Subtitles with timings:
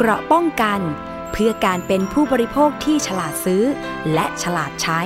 [0.00, 0.80] เกราะป้องกัน
[1.32, 3.62] เพื่อการเป็นผู้บริโภคที่ฉลาดซื้อ
[4.14, 5.00] และฉลาดใช้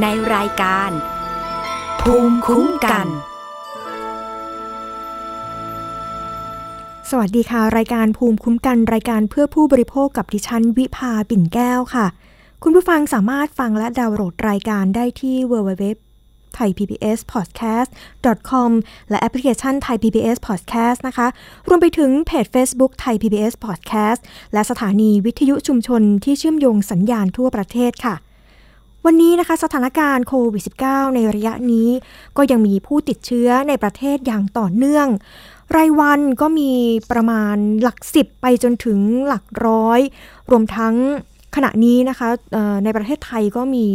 [0.00, 0.90] ในรายการ
[2.00, 3.06] ภูมิคุ้มกัน
[7.10, 12.06] สวัสดีค่ะ รายการภูมิคุ้มกันรายการเพื่อผู้บริโภคกับดิฉันวิภาปิ่นแก้วค่ะ
[12.62, 16.09] คุณผู้ฟังสามารถฟังและดาวน์โหลดรายการได้ที่ www
[16.58, 18.70] thaipbspodcast.com
[19.10, 21.26] และแอปพลิเคชัน Thai PBS Podcast นะคะ
[21.68, 24.20] รวมไปถึงเพจ Facebook Thai PBS Podcast
[24.52, 28.14] และสถานีวิทยุชุมชนที่เชื่อมโยงสัญญาณทั่วประเทศค่ะ
[29.06, 31.88] วันนี้นะคะสถานการณ์โควิด -19 ในระยะนี้
[32.36, 35.06] ก็ยังมีผู้ติดเชื้อในประเทศอย่างต่อเนื่อง
[35.76, 36.72] รายวันก็มี
[37.10, 40.00] ประมาณหลักสิบไปจนถึงหลักร้อย
[40.50, 40.94] รวมทั้ง
[41.56, 42.28] ขณะนี้นะคะ
[42.84, 43.86] ในประเทศไทยก็มี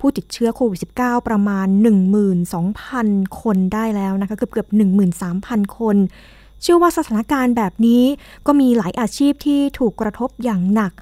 [0.00, 1.66] ผู้ติดเชื้อโควิด -19 ประมาณ
[2.54, 4.68] 12,000 คนได้แล้วนะคะเกือบเกือบ
[5.22, 5.96] 13,000 คน
[6.62, 8.02] เชื่อว่าสถานการณ์แบบนี้
[8.46, 10.92] ก็มีหลายอาชีพที่ถูกกระทบอย่างหนัก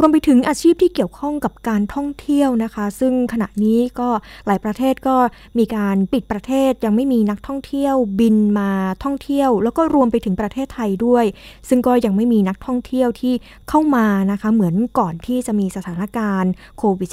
[0.00, 4.08] รวมไปถึงอาชีพที่เกี่ยวข้องกับการท่องเที่ยวนะคะ ซึ่งขณะนี้ก็
[4.46, 5.16] หลายประเทศก็
[5.58, 8.70] มีการปิดประเทศยังไม่มีนักท่องเที่ยวบินมา
[9.04, 11.24] ท่องเที่ยว แล้วก็รวมไปถึงประเทศไทยด้วย
[11.68, 13.34] ซึ่งก็ยังไม่มีนักท่องเที่ยวที่
[13.68, 17.08] เข้ามานะคะ เหมือนก่อนที่จะมีสถานการณ์โควิด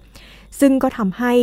[0.00, 1.34] -19 ซึ่งก็ทำให้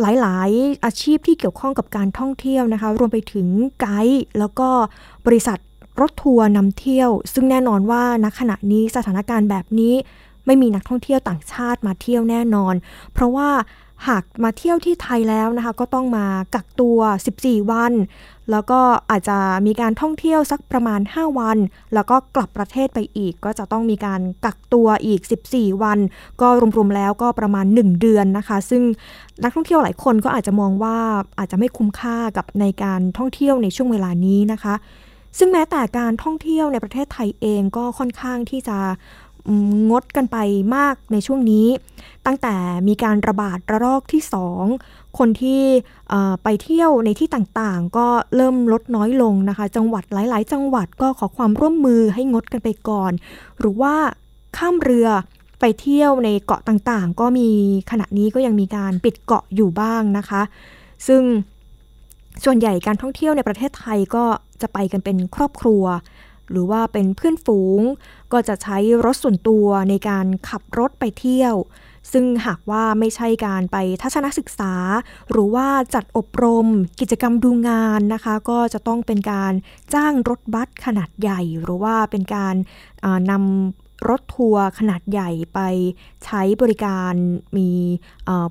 [0.00, 3.48] หลาย ๆ อาชีพที่เกี่ยวข้องกับการท่องเที่ยวนะคะ รวมไปถึง
[3.80, 4.68] ไกด์แล้วก็
[5.26, 5.58] บริษัท
[6.00, 9.94] รถทัวร์นำเที่ยว ซึ่งแน่นอนว่าณขณะนี้สถานการณ์แบบนี้
[10.46, 12.74] ไม่มีนักท่องเที่ยวต่างชาติมาเที่ยวแน่นอน
[13.12, 13.50] เพราะว่า
[14.08, 16.98] หากมาเที่ยวที่ไทยแล้วนะคะ ก็ต้องมากักตัว
[17.36, 17.92] 14 วัน
[18.50, 21.58] แล้วก็อาจจะมีการท่องเที่ยวสักประมาณ 5 วัน
[21.94, 25.20] แล้วก็กลับประเทศไปอีก ก็จะต้องมีการกักตัวอีก
[25.52, 25.98] 14 วัน
[26.40, 28.82] ก็รวมๆแล้วก็ประมาณ 1 เดือนนะคะ ซึ่ง
[29.42, 30.96] นักท่องเที่ยวหลายคนก็อาจจะมองว่า
[31.38, 34.74] อาจจะไม่คุ้มค่ากับในการท่องเที่ยวในช่วงเวลานี้นะคะ
[35.38, 38.78] ซึ่งแม้แต่การท่องเที่ยวในประเทศไทยเองก็ค่อนข้างที่จะ
[39.90, 40.38] งดกันไป
[40.76, 41.66] มากในช่วงนี้
[42.26, 42.54] ตั้งแต่
[42.88, 44.64] มีการระบาดระลอกที่สอง
[45.18, 45.62] คนที่
[46.42, 53.12] ไปเที่ยวในที่ต่างๆ ก็เริ่มลดน้อยลงนะคะ จังหวัดหลายๆ จังหวัดก็ขอความร่วมมือให้งดกันไปก่อน
[53.58, 53.94] หรือว่า
[54.56, 55.08] ข้ามเรือ
[55.60, 57.48] ไปเที่ยวในเกาะต่างๆ ก็มี
[57.90, 60.42] ขณะนี้ก็ยังมีการปิดเกาะอยู่บ้างนะคะ
[61.06, 61.22] ซึ่ง
[62.44, 64.24] ส่วนใหญ่การท่องเที่ยวในประเทศไทยก็
[64.62, 65.84] จะไปกันเป็นครอบครัว
[66.50, 67.80] หรือว่าเป็นเพื่อนฝูง
[68.32, 71.54] ก็จะใช้รถส่วนตัวในการขับรถไปเที่ยว
[72.12, 74.74] ซึ่งหากว่าไม่ใช่การไปทัศนศึกษา
[75.30, 76.66] หรือว่าจัดอบรม
[77.00, 79.52] กิจกรรมดูงานนะคะ ก็จะต้องเป็นการ
[79.94, 82.54] จ้างรถบัสขนาดใหญ่ หรือว่าเป็นการ
[83.30, 85.60] นำรถทัวร์ขนาดใหญ่ไป
[86.24, 87.12] ใช้บริการ
[87.56, 87.70] มี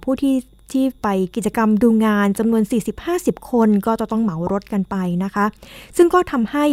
[0.04, 0.36] ผู้ที่
[0.74, 2.64] ที่ไปกิจกรรมดูงานจำนวน
[3.06, 5.46] 40-50 คนก็จะต้องเหมารถกันไปนะคะ
[5.98, 6.66] ซึ่งก็ทำให้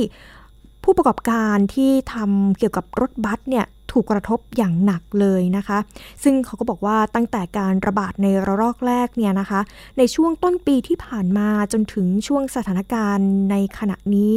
[0.84, 5.78] ผู้ประกอบการที่ทำเกี่ยวกับรถบัสเนี่ยถูกกระทบอย่างหนักเลยนะคะ
[6.22, 9.60] ซึ่งเขาก็บอกว่าตั้งแต่การระบาดในระลอกแรกเนี่ยนะคะ
[9.98, 14.32] ในช่วงต้นปีที่ผ่านมาจนถึงช่วงสถานการณ์ในขณะนี้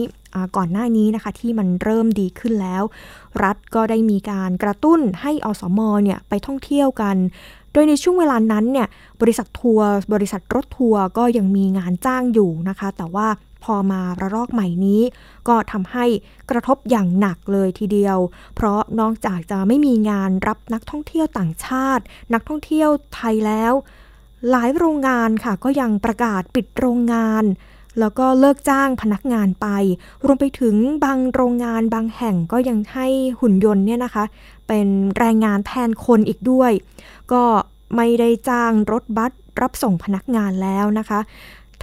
[0.58, 2.84] ก่อนหน้านี้นะคะที่มันเริ่มดีขึ้นแล้ว
[3.44, 7.16] รัฐก็ได้มีการกระตุ้นให้อสมเนี่ยไปท่องเที่ยวกัน
[7.74, 8.88] โดยในช่วงเวลานั้นเนี่ย
[9.22, 13.28] บริษัททัวร์บริษัทรถทัวร์ก็ยังมีงานจ้างอยู่นะคะ แต่ว่า
[13.64, 15.02] พอมาระลอกใหม่นี้
[15.48, 16.06] ก็ทำให้
[16.50, 18.18] กระทบอย่างหนักเลยทีเดียว
[18.56, 23.74] เพราะนอกจากจะไม่มีงานรับนักท่องเที่ยวต่างชาติ นักท่องเที่ยวไทยแล้ว
[24.50, 27.44] หลายโรงงานค่ะก็ยังประกาศปิดโรงงาน
[28.00, 29.68] แล้วก็เลิกจ้างพนักงานไป
[30.26, 33.08] รวมไปถึงบางโรงงานบางแห่งก็ยังให้
[33.40, 34.24] หุ่นยนต์เนี่ยนะคะ
[34.74, 36.72] เป็นแรงงานแทนคนอีกด้วย
[37.32, 37.44] ก็
[37.96, 41.20] ไม่ได้จ้างรถบัสรับส่งพนักงานแล้วนะคะ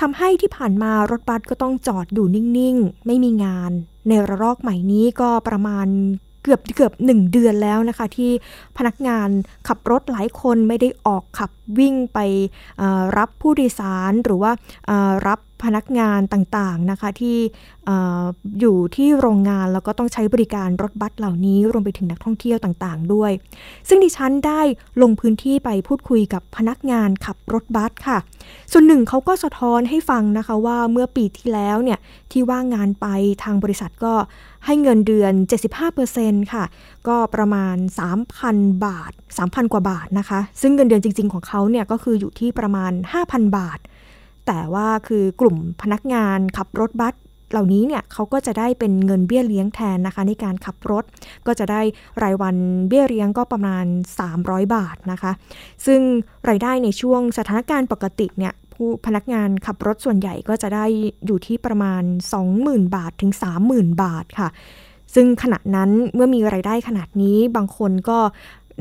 [0.01, 3.71] ทำให้ที่ผ่านมารถบัสก็ต้องจอดอยู่นิ่งๆ ไม่มีงาน
[4.09, 5.87] ในระลอกใหม่นี้ก็ประมาณ
[6.43, 8.31] เกือบเกือบหนึ่งเดือนแล้วนะคะ ที่
[8.77, 9.29] พนักงาน
[9.69, 12.19] ขับรถหลายคนไม่ได้ออกขับวิ่งไป
[13.19, 14.53] รับผู้โดยสารหรือว่า
[15.27, 17.39] รับ พนักงานต่างๆนะคะที่
[18.61, 23.33] อยู่ที่โรงงานแล้วก็ต้องใช้บริการรถบัสเหล่านี้รวมไปถึงนักท่องเที่ยวต่างๆ ด้วย
[23.89, 24.61] ซึ่งดิฉันได้
[25.03, 28.19] ลงพื้นที่ไปพูดคุยกับพนักงานขับรถบัสค่ะ
[28.73, 31.99] ส่วนหนึ่งเขาก็สะท้อนให้ฟังนะคะว่าเมื่อปีที่แล้วเนี่ย
[32.33, 33.07] ที่ว่างงานไป
[33.43, 34.15] ทางบริษัทก็
[34.67, 35.33] ให้เงินเดือน
[35.93, 36.65] 75%ค่ะ
[37.09, 37.77] ก็ประมาณ
[38.31, 42.93] 3,000 บาท 3,000 กว่าบาทนะคะ ซึ่งเงินเดือนจริง ๆ ของเขาเนี่ยก็คืออยู่ที่ประมาณ
[43.25, 43.79] 5,000 บาท
[44.49, 47.15] แต่ว่าคือกลุ่มพนักงานขับรถบัส
[47.51, 51.05] เหล่านี้เนี่ยเขาก็จะได้เป็นเงินเบี้ยเลี้ยงแทนนะคะในการขับรถ
[51.47, 51.81] ก็จะได้
[52.23, 52.57] รายวัน
[52.89, 53.85] เบี้ยเลี้ยงก็ประมาณ
[54.29, 55.33] 300 บาทนะคะ
[55.87, 56.01] ซึ่ง
[56.49, 60.85] รายได้ในช่วงสถานการณ์ปกติเนี่ยผู้พนักงานขับรถส่วนใหญ่ก็จะได้
[61.27, 62.03] อยู่ที่ประมาณ
[62.49, 63.33] 20,000 บาทถึง
[63.69, 64.49] 30,000 บาทค่ะ
[65.15, 68.19] ซึ่งขณะนั้นเมื่อมีไรายได้ขนาดนี้บางคนก็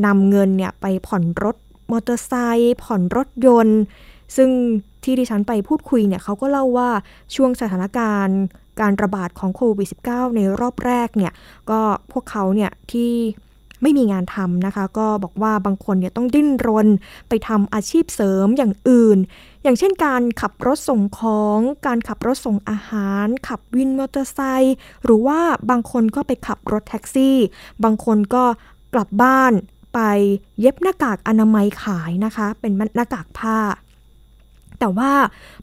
[0.05, 1.55] นำเงินเนี่ยไปผ่อนรถ
[1.91, 3.81] มอเตอร์ไซค์ผ่อนรถยนต์
[4.35, 4.49] ซึ่ง
[5.07, 6.89] ที่ดิฉันไปพูดคุยเนี่ยเขาก็เล่าว่า
[7.36, 8.39] ช่วงสถานการณ์
[8.81, 11.33] การระบาดของโควิด -19 ในรอบแรกเนี่ย
[11.69, 11.80] ก็
[12.12, 13.12] พวกเขาเนี่ยที่
[13.81, 16.88] ไม่มีงานทำนะคะ ก็บอกว่าบางคนเนี่ยต้องดิ้นรน
[17.30, 19.18] ไปทำอาชีพเสริมอย่างอื่น
[19.63, 25.39] อย่างเช่นการขับรถส่งของ การขับรถส่งอาหาร ขับวินมอเตอร์ไซค์หรือว่า
[25.69, 27.38] บางคนก็ไปขับรถแท็กซี่
[27.83, 28.44] บางคนก็
[28.94, 29.53] กลับบ้าน
[29.94, 30.00] ไป
[30.60, 33.57] เย็บหน้ากากอนามัยขายนะคะ เป็นหน้ากากผ้า
[34.79, 35.12] แต่ว่า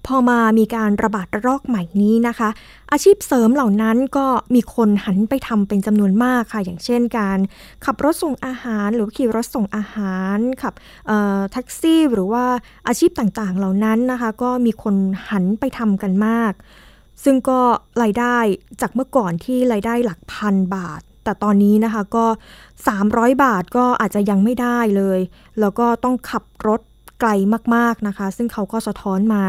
[0.07, 2.49] พอมามีการระบาดระลอกใหม่นี้นะคะ
[2.93, 7.39] อาชีพเสริมเหล่านั้นก็มีคนหันไปทำเป็นจำนวนมากค่ะ อย่างเช่นการ
[7.85, 10.75] ขับรถส่งอาหาร หรือขี่รถส่งอาหารขับ
[11.53, 12.45] แท็กซี่ หรือว่า
[12.89, 14.97] อาชีพต่างๆเหล่านั้นนะคะ ก็มีคน
[15.31, 16.53] หันไปทำกันมาก
[17.25, 17.61] ซึ่งก็
[18.03, 18.37] รายได้
[18.81, 22.27] จากเมื่อก่อนที่รายได้หลักพันบาทแต่ตอนนี้นะคะก็
[22.85, 25.21] 300 บาทก็อาจจะยังไม่ได้เลย
[25.61, 26.81] แล้วก็ต้องขับรถ
[27.27, 27.39] ไกล
[27.77, 29.45] มากๆนะคะ ซึ่งเขาก็สะท้อนมา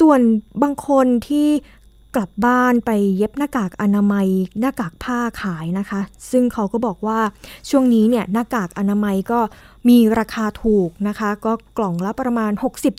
[0.00, 0.20] ส่วน
[0.62, 1.48] บางคนที่
[2.16, 4.26] กลับบ้านไปเย็บหน้ากากอนามัย
[4.60, 6.00] หน้ากากผ้าขายนะคะ
[6.30, 7.18] ซึ่งเขาก็บอกว่า
[7.70, 9.40] ช่วงนี้เนี่ยหน้ากากอนามัยก็
[9.88, 12.52] มีราคาถูกนะคะ ก็กล่องละประมาณ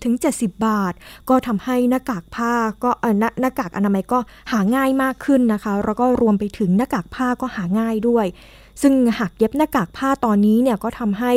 [0.08, 0.94] 60-70 บาท
[1.30, 4.20] ก็ทำให้หน้ากากผ้าก็เออหน้ากากอนามัยก็
[4.52, 8.26] หาง่ายมากขึ้นนะคะ แล้วก็รวมไปถึงหน้ากากผ้าก็หาง่ายด้วย
[8.82, 11.34] ซึ่งหากเย็บหน้ากากผ้าตอนนี้เนี่ยก็ทำให้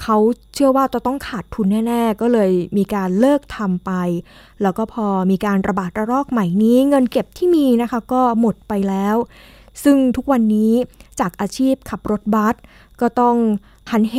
[0.00, 0.16] เขา
[0.54, 3.92] เชื่อว่าจะต้องขาดทุนแน่ ๆ ก็เลยมีการเลิกทำไป
[4.62, 9.16] แล้วก็พอมีการระบาดระลอกใหม่นี้ เงินเก็บที่มีนะคะก็หมดไปแล้ว
[9.84, 10.72] ซึ่งทุกวันนี้
[11.20, 12.54] จากอาชีพขับรถบัส
[13.00, 13.36] ก็ต้อง
[13.90, 14.16] หันเห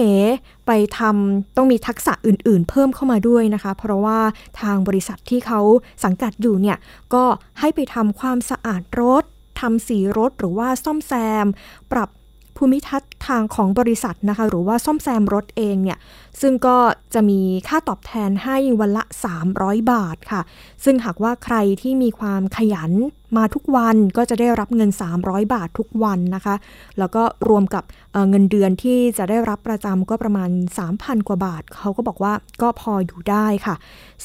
[0.67, 4.19] ไปทำต้องมีทักษะอื่นๆ เพิ่มเข้ามาด้วยนะคะ เพราะว่า
[4.61, 5.61] ทางบริษัทที่เขา
[6.03, 6.77] สังกัดอยู่เนี่ย
[7.13, 7.23] ก็
[7.59, 9.23] ให้ไปทำความสะอาดรถ
[9.59, 11.13] ทำสีรถหรือว่าซ่อมแซ
[11.45, 11.47] ม
[11.91, 12.09] ปรับ
[12.57, 15.97] ภูมิทัศน์ทางของบริษัทนะคะ หรือว่าซ่อมแซมรถเองเนี่ย
[16.41, 16.77] ซึ่งก็
[17.13, 19.03] จะมีค่าตอบแทนให้วันละ
[19.47, 20.41] 300 บาทค่ะ
[20.83, 22.91] ซึ่งหากว่าใครที่มีความขยัน
[23.37, 26.55] มาทุกวันก็จะได้รับเงิน 300 บาททุกวันนะคะ
[26.99, 27.83] แล้วก็รวมกับ
[28.13, 30.49] เเงินเดือนที่จะได้รับประจำก็ประมาณ
[30.89, 33.75] 3,000 กว่าบาท เขาก็บอกว่าก็พออยู่ได้ค่ะ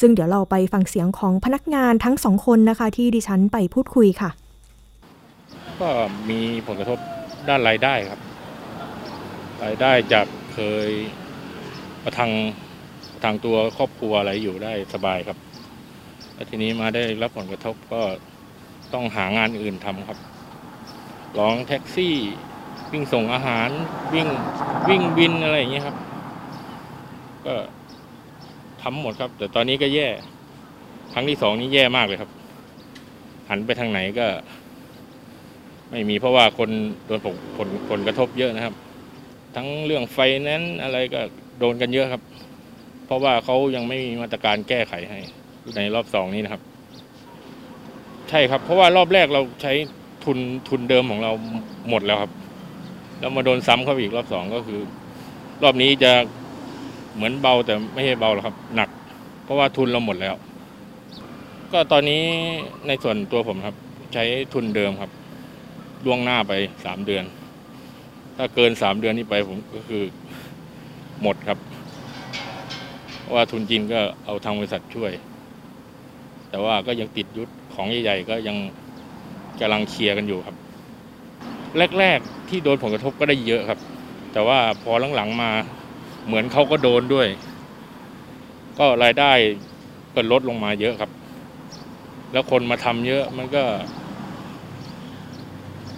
[0.00, 4.30] ซึ่งเดี๋ยวเราไปฟังเสียงของพนักงานทั้งสองคนนะคะ ที่ดิฉันไปพูดคุยค่ะ
[5.80, 5.90] ก็
[6.28, 6.38] มี
[6.68, 6.98] ผลกระทบ
[7.48, 8.20] ด้านรายได้ครับ
[9.64, 10.58] รายได้จากเค
[10.88, 10.90] ย
[12.04, 12.32] ประทัง
[13.12, 15.38] ประทังตัวครอบครัวอะไรอยู่ได้สบายครับ
[16.34, 18.02] แล้วทีนี้มาได้รับผลกระทบก็
[18.92, 20.18] ต้องหางานอื่นทำครับ
[21.38, 22.16] ร้องแท็กซี่
[22.92, 23.68] วิ่งส่งอาหาร
[24.14, 24.28] วิ่ง
[24.88, 25.96] วิ่งบินอะไรอย่างเงี้ยครับ
[27.46, 27.54] ก็
[28.82, 30.08] ทำหมดครับ แต่ตอนนี้ก็แย่
[31.12, 32.30] ครั้งที่สองนี้แย่มากเลยครับ
[33.48, 34.26] หันไปทางไหนก็
[35.92, 36.70] ไม่มีเพราะว่าคน
[37.06, 38.74] โดนผลผลผลกระทบเยอะนะครับ
[39.56, 40.18] ทั้งเรื่องไฟ
[40.48, 41.20] นั้นอะไรก็
[41.58, 42.22] โดนกันเยอะครับ
[43.06, 45.18] เพราะว่าเขายังไม่มีมาตรการแก้ไขให้
[45.76, 46.62] ในรอบสองนี้นะครับ
[48.28, 49.72] ใช่ครับ เพราะว่ารอบแรกเราใช้
[50.24, 51.32] ทุนทุนเดิมของเรา
[51.88, 52.32] หมดแล้วครับ
[53.18, 54.80] แล้วมาโดนซ้ำเข้าอีกรอบสองก็คือ
[55.62, 56.12] รอบนี้จะ
[57.14, 58.88] เหมือนเบาแต่ไม่ใช่เบาหรอกครับ หนัก
[59.44, 60.34] เพราะว่าทุนเราหมดแล้ว
[61.72, 62.22] ก็ตอนนี้
[62.86, 63.76] ในส่วนตัวผมครับ
[64.14, 65.10] ใช้ทุนเดิมครับ
[66.06, 66.52] ล่วงหน้าไป
[66.84, 67.24] สามเดือน
[68.36, 70.02] ถ้าเกินสามเดือนนี้ไปผมก็คือ
[71.22, 71.58] หมดครับ
[73.34, 75.12] ว่าทุนจีนก็เอาทางบริษัทช่วย
[76.50, 78.56] แต่ว่าก็ยังติดยุทธของใหญ่ๆ ก็ยัง
[79.60, 80.56] กำลังเคลียร์กันอยู่ครับ
[81.98, 83.80] แรกๆที่โดนผลกระทบก็ได้เยอะครับ
[84.32, 85.50] แต่ว่าพอหลังๆมา
[86.26, 87.28] เหมือนเขาก็โดนด้วย
[88.78, 89.32] ก็รายได้
[90.14, 91.10] ก็ลดลงมาเยอะครับ
[92.32, 93.62] แล้วคนมาทำเยอะมันก็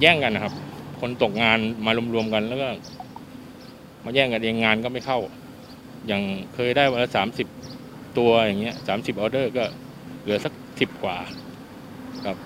[0.01, 0.55] แย่งกันนะครับ
[1.01, 2.69] คนตกงานมารวมๆกันแล้วก็
[4.05, 5.19] มาแย่งกันเองงานก็ไม่เข้า
[6.07, 6.23] อย่าง
[6.55, 7.47] เคยได้วันละสามสิบ
[8.19, 9.65] ตัวอย่างเงี้ยสามสิบออเดอร์ก็
[10.23, 11.17] เหลือสักสิบกว่า
[12.27, 12.37] ครับ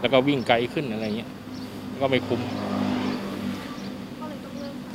[0.00, 1.30] แล้วก็วิ่งไกลขึ้นอะไรเงี้ย
[2.00, 2.40] ก็ไม่คุ้ม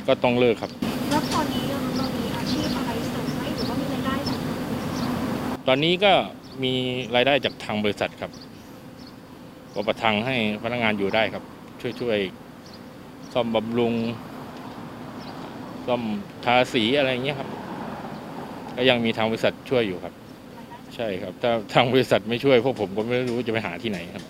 [0.08, 0.70] ก็ต้องเลิกครับ
[1.10, 4.38] แล้วตอนนี้เรามีอาชีพอะไรเสริมไหมหรือว่ามีรายได้จาก
[5.68, 6.12] ตอนนี้ก็
[6.62, 6.72] มี
[7.14, 8.30] รายได้จากทางบริษัทครับ
[9.74, 11.44] ก็ประทังให้พนักงานอยู่ได้ครับ
[11.84, 12.18] ช่วยช่วย
[13.32, 13.94] ซ่อมบำรุง
[15.86, 16.02] ซ่อม
[16.44, 17.48] ทาสีอะไรเงี้ยครับ
[18.76, 20.14] ก็ยังมีทางบริษัทช่วยอยู่ครับ
[20.94, 24.24] ใช่ครับ ถ้าทางบริษัทไม่ช่วยพวกผมก็ไม่รู้จะไปหาที่ไหนครับ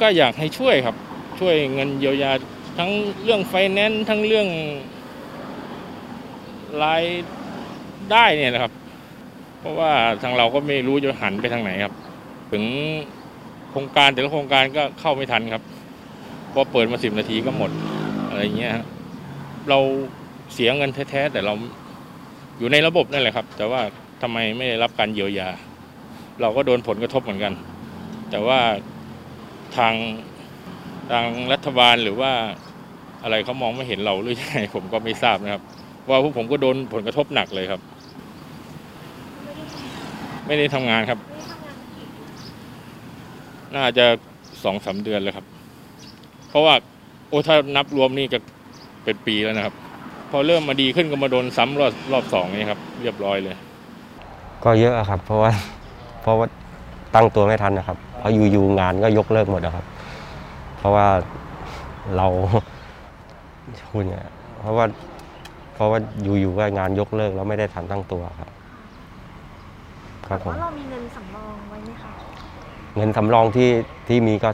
[0.00, 0.96] ก็อยากให้ช่วยครับ
[1.40, 2.32] ช่วยเงินเยียวยา
[2.78, 2.90] ทั้ง
[3.22, 4.48] เรื่องไฟแนนซ์ทั้งเรื่อง
[6.82, 7.02] ราย
[8.10, 8.72] ได้เนี่ยนะครับ
[9.60, 11.94] เพราะว่าทางเราก็ไม่รู้จะหันไปทางไหนครับ
[12.52, 12.64] ถึง
[13.70, 15.62] โครงการแต่ละโครงการก็เข้าไม่ทันครับ
[16.54, 17.70] พอเปิดมาสิบนาทีก็หมด
[18.28, 18.84] อะไรเงี้ยฮะ
[19.68, 19.78] เรา
[20.54, 21.54] เสียเงินแท้ๆแต่เรา
[22.58, 23.80] อยู่ในระบบนั่นแหละครับ แต่ว่า
[24.22, 25.48] ทำไมไม่ได้รับการเยียวยา
[26.40, 27.52] เราก็โดนผลกระทบเหมือนกัน
[28.30, 28.58] แต่ว่า
[29.76, 29.94] ทาง
[31.10, 32.32] ทางรัฐบาลหรือว่า
[33.22, 35.62] อะไรเขามองไม่เห็นเราหรือยังไงผมก็ไม่ทราบนะครับ
[36.08, 37.80] ว่าพวกผมก็โดนผลกระทบหนักเลยครับ
[40.46, 41.18] ไม่ได้ทำงานครับ
[43.76, 44.06] น่าจะ
[44.64, 45.46] สองสาเดือนแล้วครับ
[46.54, 46.76] เพราะว่า
[47.28, 48.38] โอ้ถ้านับรวมนี่ก็
[49.04, 49.74] เป็นปีแล้วนะครับ
[50.30, 53.56] พอเริ่มมาดีขึ้นก็มาโดนซ้ำรอบรอบสองนี่ครับ เรียบร้อยเลย
[54.64, 55.50] ก็เยอะครับ เพราะว่า
[56.22, 56.46] เพราะว่า
[57.14, 59.86] ตั้งตัวไม่ทันนะครับเพราะอยู่ๆงานก็ยกเลิกหมดนะครับ
[60.78, 61.06] เพราะว่า
[62.16, 62.26] เรา
[63.90, 64.16] พูดไง
[64.60, 64.84] เพราะว่า
[65.74, 68.50] เพราะว่าอยู่ๆก็งานยกเลิกแล้วไม่ได้ทันตั้งตัวครับ
[70.28, 72.12] ครับผมว่าเรามีเงินสำรองไว้ไหมคะ
[72.96, 73.70] เงินสำรองที่
[74.08, 74.50] ที่มีก็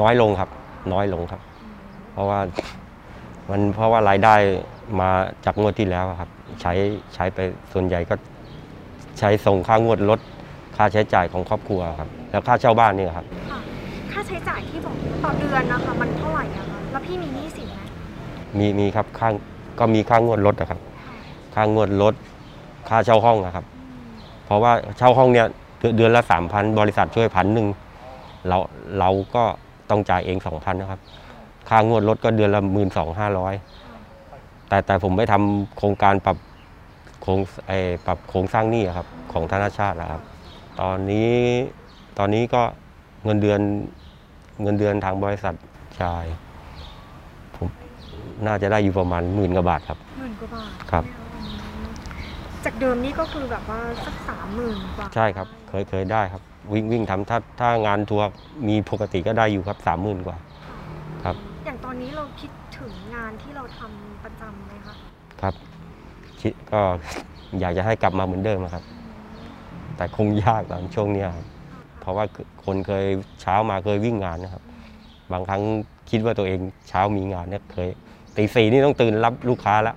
[0.00, 0.50] น้อยลงครับ
[0.92, 1.40] น้อยลงครับ
[2.12, 2.40] เพราะว่า
[3.50, 4.34] มันเพราะว่ารายได้
[5.00, 5.10] มา
[5.44, 6.72] จากงวดที่แล้วอะครับ ใช้
[7.14, 7.38] ใช้ไป
[7.72, 8.14] ส่วนใหญ่ก็
[9.18, 10.20] ใช้ส่งค่างวดลด
[10.76, 13.60] ค่าใช้จ่ายของครอบครัวครับ แล้วค่าเช่าบ้านนี่ครับค่ะ
[14.12, 17.80] ค่าใช้จ่ายที่บอกต่อเดือนนะคะมันเท่าไหร่อะคะแล้วพี่มีหนี้สินไหม
[18.58, 19.28] มีมีครับค่า
[19.78, 20.80] ก็มีค่างวดรถนะครับ
[21.54, 22.14] ค่างวดรถ
[22.88, 23.64] ค่าเช่าห้องนะครับ
[24.44, 25.46] เพราะว่าเช่าห้องเนี่ย
[25.78, 27.66] เดือนเดือนละสามพันบริษัทช่วยพันหนึ่ง
[28.48, 28.58] เรา
[28.98, 29.44] เราก็
[29.90, 31.00] ต้องจ่ายเองสองพันนะครับ
[31.68, 33.54] ค่างวดรถก็เดือนละหมื่นสองห้าร้อย
[34.68, 36.36] แต่แต่ผมไม่ทำโครงการปรับ
[37.22, 37.72] โครงไอ
[38.06, 40.22] ปรับโครงสร้างหนี้อะครับ ของธนาชาตินะครับ
[40.80, 41.32] ตอนนี้
[42.18, 42.62] ตอนนี้ก็
[43.24, 43.60] เงินเดือน
[44.62, 45.54] เงินเดือนทางบริษัท
[46.02, 46.24] จ่าย
[47.56, 47.68] ผม
[48.46, 51.04] น่าจะได้อยู่ประมาณหมื่นกว่าบาทครับหมื่นกว่าบาทครับ
[51.34, 51.88] อืม
[52.64, 58.26] จากเดิมนี่ก็คือแบบว่าสักสามหมื่นกว่าใช่ครับ เคยเคยได้ครับ วิ่งวิ่งทำถ้าถ้างานทัวร์
[58.68, 60.36] มีปกติก็ได้อยู่ครับสามหมื่นกว่า
[61.24, 61.36] ครับ
[61.66, 64.94] อย่างตอนนี้เราคิดถึงงานที่เราทำประจำไหมคะ
[65.42, 65.54] ครับ
[66.40, 66.80] คิดก็
[67.60, 68.84] อยากจะให้กลับมาเหมือนเดิมอะครับ
[69.96, 71.46] แต่คงยากตอนช่วงเนี้ยครับ
[72.00, 72.24] เพราะว่า
[72.64, 73.04] คนเคย
[73.40, 74.62] เช้ามาเคยวิ่งงานนะครับ
[75.32, 75.62] บางครั้ง
[76.10, 77.88] คิดว่าตัวเองเช้ามีงานเนี่ยเคย
[78.36, 79.96] ตีสี่นี่ต้องตื่นรับลูกค้าแล้ว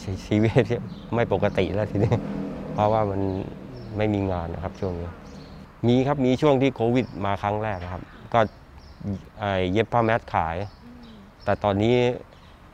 [0.00, 0.82] ชีชีวิตเนี่ย
[1.14, 2.12] ไม่ปกติแล้วทีนี้
[2.72, 3.20] เพราะว่ามัน
[3.96, 5.08] ไม่มีงานนะครับช่วงนี้
[5.86, 8.02] มีครับมีช่วงที่โควิดมาครั้งแรกนะครับ
[8.34, 8.40] ก็
[9.38, 10.56] ไอ้เย็บผ้าแมสขาย
[11.44, 11.94] แต่ตอนนี้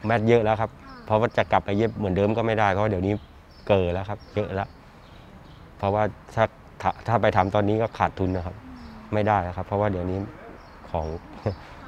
[0.07, 0.71] แมสเยอะแล้วครับ
[1.07, 3.15] เพราะว่าจะกลับไปเย็บเหมือนเดิมก็ไม่ได้เพราะว่าเดี๋ยวนี้
[3.69, 4.69] เกิดแล้วครับ เยอะแล้ว
[5.79, 6.03] เพราะว่า
[6.35, 6.45] ถ้า
[6.81, 8.57] ถ้าถ้าไปทำตอนนี้ก็ขาดทุนนะครับ
[9.15, 10.19] ไม่ได้ครับ เพราะว่าเดี๋ยวนี้
[10.91, 11.07] ของ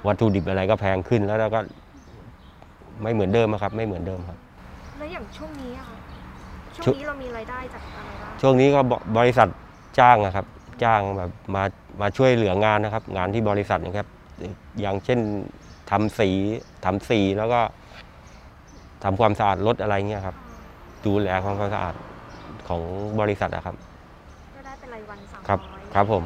[0.06, 1.60] วัตถุดิบอะไรก็แพงขึ้นแล้วแล้วก็
[3.02, 4.38] ไม่เหมือนเดิมอะครับ ไม่เหมือนเดิมครับ
[4.98, 5.98] แล้วอย่างช่วงนี้อะคะ
[6.74, 9.48] ช่วช่วงนี้เรามีรายได้จากอะไรบ้าง ช่วงนี้ก็บบริษัท
[9.98, 10.46] จ้างนะครับ
[10.84, 11.62] จ้างแบบมา
[12.00, 14.08] มาช่วยเหลืองานนะครับ งานที่บริษัทนะครับ
[14.80, 15.18] อย่างเช่น
[15.90, 16.30] ทำสี
[16.84, 17.60] ทำสีแล้วก็
[19.04, 20.36] ทำความสะอาดรถอะไรเงี้ยครับ
[21.06, 21.94] ดูแลความสะอาด
[22.68, 22.82] ของ
[23.20, 23.76] บริษัทนะครับ
[24.54, 26.22] ก็ได้เป็นรายวันสามครับร้อยครับผม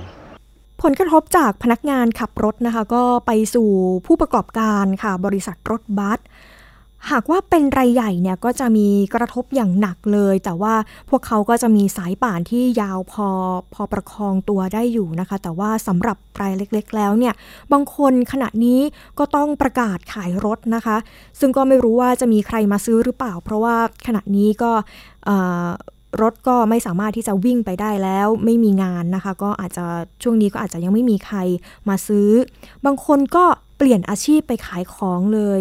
[0.82, 3.68] ผลกระทบจากพนักงานขับรถนะคะ ก็ไปสู่
[4.06, 6.18] ผู้ประกอบการค่ะ บริษัทรถบัส
[7.10, 10.74] หากว่าเป็นรายใหญ่เนี่ยก็จะมีกระทบอย่างหนักเลย แต่ว่า
[11.10, 13.28] พวกเขาก็จะมีสายป่านที่ยาวพอ
[13.74, 17.34] พอประคองตัวได้อยู่นะคะ แต่ว่าสำหรับรายเล็กๆ แล้วเนี่ย
[17.72, 18.80] บางคนขณะนี้
[19.18, 20.96] ก็ต้องประกาศขายรถนะคะ
[21.40, 23.76] ซึ่งก็ไม่รู้ว่าจะมีใครมาซื้อหรือเปล่า เพราะว่า
[24.06, 24.72] ขณะนี้ก็
[26.22, 29.86] รถก็ไม่สามารถที่จะวิ่งไปได้แล้ว ไม่มีงานนะคะ ก็อาจจะ
[30.22, 31.38] ช่วงนี้ก็อาจจะยังไม่มีใคร
[31.88, 32.30] มาซื้อ
[32.84, 33.44] บางคนก็
[33.76, 35.60] เปลี่ยนอาชีพไปขายของเลย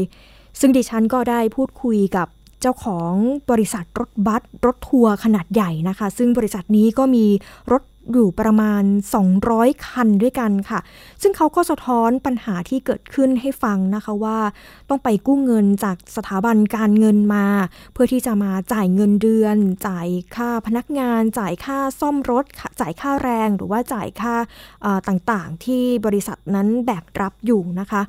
[0.59, 2.27] ซึ่งดิฉันก็ได้พูดคุยกับ
[2.61, 3.13] เจ้าของ
[3.51, 7.25] บริษัทรถบัสรถทัวร์ขนาดใหญ่นะคะ ซึ่งบริษัทนี้ก็มี
[7.71, 8.83] รถอยู่ประมาณ
[9.33, 10.79] 200 คันด้วยกันค่ะ
[11.21, 14.39] ซึ่งเขาก็สะท้อนปัญหาที่เกิดขึ้นให้ฟังนะคะว่า
[14.89, 17.45] ต้องไปกู้เงินจากสถาบันการเงินมา
[17.93, 22.45] เพื่อที่จะมาจ่ายเงินเดือน จ่ายค่าพนักงาน จ่ายค่าซ่อมรถ
[22.81, 24.35] จ่ายค่าแรงหรือว่าจ่ายค่า
[25.07, 28.01] ต่างๆ ที่บริษัทนั้นแบกรับอยู่นะคะ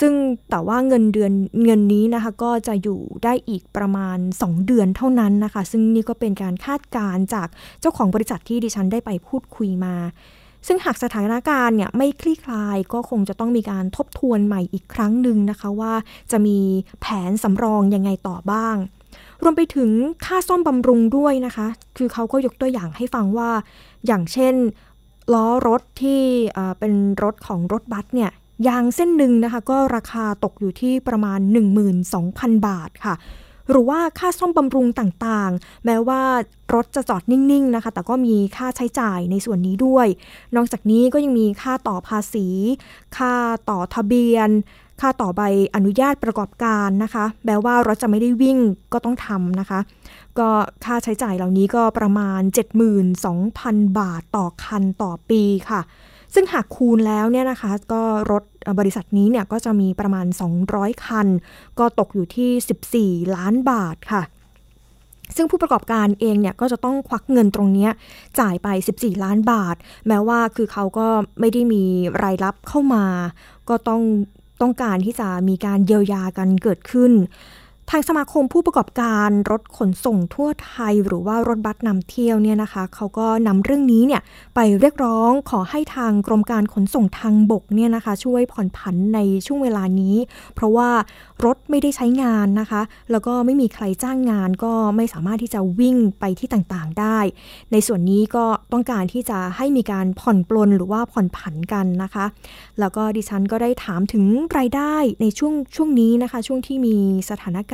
[0.00, 0.12] ซึ่ง
[0.50, 1.32] แต่ว่าเงินเดือน
[1.64, 7.48] เงินนี้นะคะก็จะอยู่ได้อีกประมาณ 2 เดือนเท่านั้นนะคะ ซึ่งนี่ก็เป็นการคาดการณ์จาก
[7.80, 9.94] เจ้าของบริษัทที่ดิฉันได้ไปพูดคุยมา
[10.66, 15.92] ซึ่งหากสถานการณ์เนี่ยไม่คลี่คลายก็คงจะต้องมีการทบทวนใหม่อีกครั้งหนึ่งนะคะว่า
[16.30, 16.58] จะมี
[17.00, 18.76] แผนสำรองยังไงต่อบ้าง
[19.42, 19.90] รวมไปถึง
[20.24, 23.50] ค่าซ่อมบำรุงด้วยนะคะ คือเขาก็ยกตัวอย่างให้ฟังว่า
[24.06, 24.54] อย่างเช่น
[25.32, 26.20] ล้อรถที่
[26.54, 28.30] เอ่อเป็นรถของรถบัสเนี่ย
[28.68, 31.40] ยางเส้นหนึ่งนะคะ ก็ราคาตกอยู่ที่ประมาณ
[32.02, 33.14] 12,000 บาทค่ะ
[33.70, 36.22] หรือว่าค่าซ่อมบำรุงต่างๆ แม้ว่า
[36.74, 40.06] รถจะจอดนิ่งๆนะคะ แต่ก็มีค่าใช้จ่ายในส่วนนี้ด้วย
[40.56, 42.46] นอกจากนี้ก็ยังมีค่าต่อภาษี
[43.16, 43.32] ค่า
[43.70, 44.48] ต่อทะเบียน
[45.00, 45.42] ค่าต่อใบ
[45.74, 48.58] อนุญาตประกอบการนะคะ แม้ว่ารถจะไม่ได้วิ่ง
[48.92, 49.80] ก็ต้องทำนะคะ
[50.38, 50.48] ก็
[50.84, 52.40] ค่าใช้จ่ายเหล่านี้ก็ประมาณ
[53.20, 55.80] 72,000 บาทต่อคันต่อปีค่ะ
[56.34, 58.42] ซึ่งหากคูณแล้วเนี่ยนะคะ ก็รถ
[58.78, 60.26] บริษัทนี้เนี่ยก็จะมีประมาณ
[60.64, 61.28] 200 คัน
[61.78, 64.22] ก็ตกอยู่ที่ 14 ล้านบาทค่ะ
[65.36, 67.88] ซึ่งผู้ประกอบการเองเนี่ยก็จะต้องควักเงินตรงนี้
[68.38, 69.76] จ่ายไป 14 ล้านบาท
[70.08, 71.06] แม้ว่าคือเขาก็
[71.40, 71.84] ไม่ได้มี
[72.22, 73.04] รายรับเข้ามา
[73.68, 74.02] ก็ต้อง
[74.62, 77.12] ต้องการที่จะมีการเยียวยากันเกิดขึ้น
[77.90, 84.22] ทางสมาคมผู้ประกอบการรถขนส่งทั่วไทย หรือว่ารถบัสนำเที่ยวเนี่ยนะคะเขาก็นำเรื่องนี้เนี่ย
[84.54, 90.16] ไปเรียกร้องขอให้ทางกรมการขนส่งทางบกเนี่ยนะคะ ช่วยผ่อนผันในช่วงเวลานี้
[90.54, 90.88] เพราะว่า
[91.44, 97.18] รถไม่ได้ใช้งานนะคะ แล้วก็ไม่มีใครจ้างงาน ก็ไม่สามารถที่จะวิ่งไปที่ต่างๆได้
[97.72, 102.24] ในส่วนนี้ก็ต้องการที่จะให้มีการผ่อนปลนหรือว่าผ่อนผันกันนะคะ
[102.80, 104.24] แล้วก็ดิฉันก็ได้ถามถึง
[104.58, 106.96] รายได้ในช่วงช่วงนี้นะคะ ช่วงที่มี
[107.30, 107.73] สถานการณ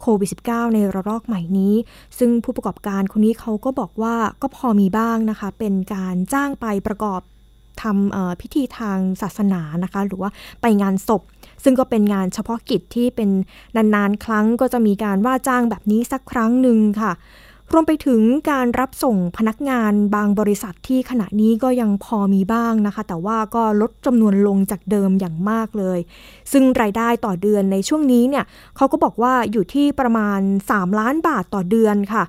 [0.00, 1.74] โควิด -19 ในระลอกใหม่นี้
[2.18, 7.20] ซึ่งผู้ประกอบการคนนี้เขาก็บอกว่าก็พอมีบ้างนะคะ เป็นการจ้างไปประกอบ
[7.82, 10.30] ทำพิธีทางศาสนานะคะ หรือว่า
[10.62, 11.22] ไปงานศพ
[11.64, 13.30] ซึ่งก็เป็นงานเฉพาะกิจที่เป็น
[13.76, 17.12] นานๆ ครั้งก็จะมีการว่าจ้างแบบนี้สักครั้งหนึ่งค่ะ
[17.72, 18.20] รวมไปถึง
[18.50, 25.98] การรับส่งพนักงานบางบริษัทที่ขณะนี้ก็ยังพอมีบ้างนะคะ แต่ว่าก็ลดจำนวนลงจากเดิมอย่างมากเลย
[26.52, 28.44] ซึ่งรายได้ต่อเดือนในช่วงนี้เนี่ย
[28.76, 32.24] เขาก็บอกว่าอยู่ที่ประมาณ 3 ล้านบาทต่อเดือนค่ะ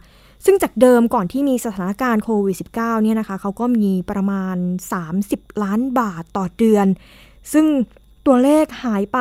[0.45, 4.55] ซึ่งจากเดิมก่อนที่มีสถานการณ์โควิด -19 เนี่ยนะคะเขาก็มีประมาณ
[5.09, 6.87] 30 ล้านบาทต่อเดือน
[7.53, 7.65] ซึ่ง
[8.27, 9.19] ตัวเลขหายไป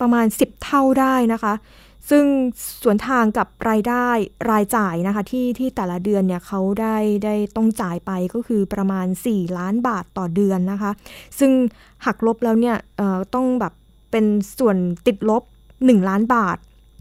[0.00, 1.52] ประมาณ 10 เท่าได้นะคะ
[2.10, 2.24] ซึ่ง
[2.82, 4.08] ส่วนทางกับรายได้
[4.50, 10.90] รายจ่ายนะคะที่ที่แต่ละเดือนเนี่ยเขาได้ได้ต้องจ่ายไปก็คือประมาณ 4 ล้านบาทต่อเดือนนะคะ
[11.38, 11.50] ซึ่ง
[12.06, 12.76] หักลบแล้วเนี่ย
[13.34, 13.72] ต้องแบบ
[14.10, 14.24] เป็น
[14.58, 15.42] ส่วนติดลบ
[15.74, 16.58] 1 ล้านบาท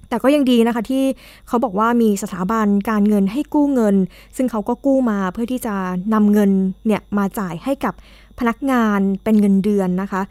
[0.10, 1.03] แต่ก็ยังดีนะคะที่
[1.48, 3.96] เขาบอกว่ามีสถาบันการเงินให้กู้เงิน
[4.37, 5.75] ซึ่งเขาก็กู้มาเพื่อที่จะ
[6.13, 6.51] นำเงิน
[6.87, 7.94] เนี่ยมาจ่ายให้กับ
[8.39, 10.22] พนักงานเป็นเงินเดือนนะคะ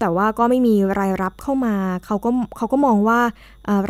[0.00, 1.74] แต่ว่าก็ไม่มีรายรับเข้ามา
[2.06, 3.20] เขาก็เขาก็มองว่า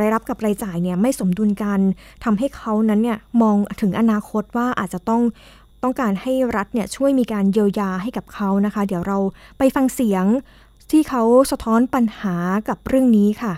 [0.00, 1.80] รายรับกับรายจ่ายเนี่ยไม่สมดุลกัน
[2.24, 5.22] ทำให้เขานั้นเนี่ยมองถึงอนาคตว่าอาจจะต้อง
[5.82, 9.18] ต้องการให้รัฐเนี่ยช่วยมีการเยียวยาให้กับเขานะคะ เดี๋ยวเรา
[9.58, 10.24] ไปฟังเสียง
[10.90, 12.36] ที่เขาสะท้อนปัญหา
[12.68, 13.54] กับเรื่องนี้ค่ะ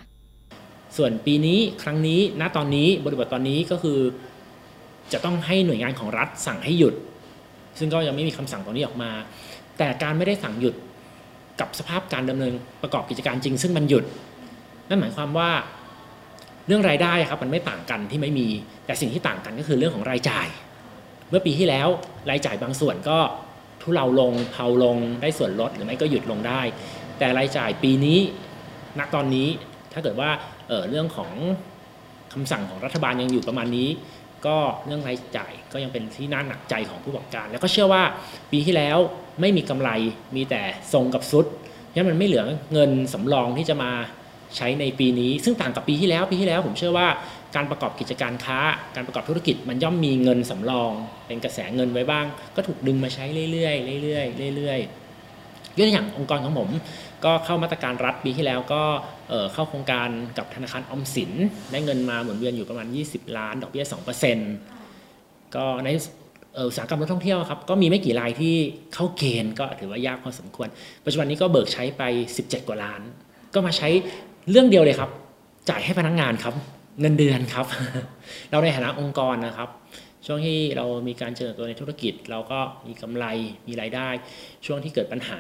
[0.97, 3.99] ส่วนปีนี้ครั้งนี้ณตอนนี้บริบทตอนนี้ก็คือ
[5.13, 6.95] จะต้องให้หน่วยงานของรัฐสั่งให้หยุด
[7.79, 9.11] ซึ่งก็ยังไม่มีคำสั่งตรงนี้ออกมา
[9.79, 10.75] แต่การไม่ได้สั่งหยุด
[11.61, 14.05] กับสภาพการดำเนินประกอบกิจการจริง ซึ่งมันหยุด
[14.89, 15.51] นั่นหมายความว่า
[16.67, 18.49] เรื่องรายได้ครับมันไม่ต่างกันที่ไม่มี
[18.87, 20.47] แต่สิ่งที่ต่างกันก็คือเรื่องของรายจ่าย
[21.29, 21.89] เมื่อปีที่แล้ว
[22.31, 23.19] รายจ่ายบางส่วนก็
[23.83, 26.61] ทุเลาลงเผาลงได้ส่วนลดหรือไม่ก็หยุดลงได้
[27.19, 28.19] แต่รายจ่ายปีนี้
[28.99, 29.49] ณตอนนี้
[29.93, 30.31] ถ้าเกิดว่า
[30.69, 31.33] เเรื่องของ
[32.33, 33.89] คำสั่งของรัฐบาลยังอยู่ประมาณนี้
[34.47, 38.03] ก็เรื่องรายจ่ายก็ยังเป็นที่น่าหนักใจของผู้ประกอบการ แล้วก็เชื่อว่า
[38.53, 38.99] ปีที่แล้ว
[39.41, 39.91] ไม่มีกำไร
[40.37, 41.47] มีแต่ทรงกับซุด
[41.95, 43.93] ยังมันไม่เหลือเงินสำรองที่จะมา
[44.57, 47.09] ใช้ในปีนี้ ซึ่งต่างกับปีที่แล้วปีที่แล้ว ผมเชื่อว่า
[47.57, 48.59] การประกอบกิจการค้า
[48.95, 50.93] การประกอบธุรกิจมันย่อมมีเงินสำรอง
[51.27, 52.25] เป็นกระแสเงินไว้บ้าง
[52.57, 56.69] ก็ถูกดึงมาใช้เรื่อยๆเรื่อยๆเรื่อยๆยกตัวอย่างองค์กรของผม
[57.25, 58.83] ก็เข้ามาตรการรัฐปีที่แล้วก็
[59.53, 60.09] เข้าโครงการ
[60.39, 61.31] กับธนาคารอมสิน
[61.73, 63.85] ได้เงินมาหมุนเวียนอยู่ประมาณ 20 ล้าน ดอกเบี้ย
[64.69, 65.89] 2%ก็ใน
[66.69, 68.55] อุตสาหกรรมรท่องเที่ยวครับก็มีไม่กี่รายที่
[68.95, 70.69] เข้าเกณฑ์ก็ถือว่ายากพอสมควร
[71.05, 72.03] ปัจจุบันนี้ก็เบิกใช้ไป
[72.37, 73.01] 17 กว่าล้าน
[73.55, 73.89] ก็มาใช้
[74.51, 75.11] เรื่องเดียวเลยครับ
[75.69, 76.55] จ่ายให้พนักงงานครับ
[77.01, 77.67] เงินเดือนครับ
[78.51, 79.69] เราในฐานะองค์กรนะครับ
[80.27, 83.25] ช่วงที่เรามีการเจริญตัวในธุรกิจ เราก็มีกำไร
[83.69, 84.09] มีรายได้
[84.67, 85.39] ช่วงที่เกิดปัญหา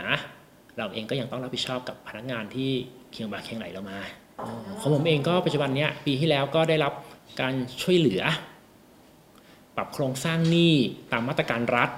[0.79, 2.71] เราเองก็ยังต้องรับผิดชอบกับพนักงานที่
[3.13, 3.99] เคียงบ่าเคียงไหลเรามา
[4.81, 6.93] ของผมเองก็ปัจจุบันนี้ปีที่แล้วก็ได้รับ
[7.41, 8.23] การช่วยเหลือ
[9.77, 10.75] ปรับโครงสร้างหนี้
[11.13, 11.91] ตามมาตรการรัฐ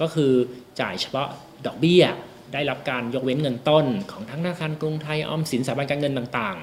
[0.00, 0.32] ก็คือ
[0.80, 1.28] จ่ายเฉพาะ
[1.66, 2.04] ดอกเบี้ย
[2.52, 6.56] ได้รับการยกเว้นเงินต้น ของทั้งธนาคารกรุงไทยออมสินสถาบันการเงินต่าง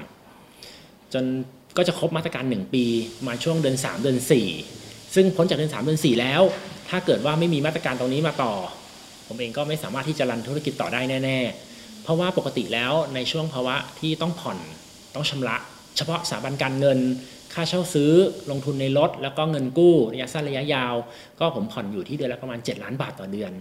[0.54, 1.24] ๆ จน
[1.76, 2.84] ก็จะครบมาตรการ 1 ปี
[3.26, 4.18] มาช่วงเดือน 3 เดือน
[4.66, 6.42] 4 ซึ่งพ้นจากเดือน 3 เดือน 4 แล้ว
[6.88, 8.54] ถ้าเกิดว่าไม่มีมาตรการตรงนี้มาต่อ
[9.30, 11.38] ผมเองก็ไม่สามารถที่จะรันธุรกิจต่อได้แน่
[11.70, 14.58] ๆ เพราะว่าปกติแล้วในช่วงภาวะที่ต้องผ่อน
[15.14, 15.56] ต้องชำระ
[15.96, 16.98] เฉพาะสถาบันการเงิน
[17.54, 18.12] ค่าเช่าซื้อ
[18.50, 20.94] ลงทุนในรถ แล้วก็เงินกู้ระยะสั้นระยะยาว
[21.40, 23.52] ก็ผมผ่อนอยู่ที่เดือนละประมาณ 7 ล้านบาทต่อเดือน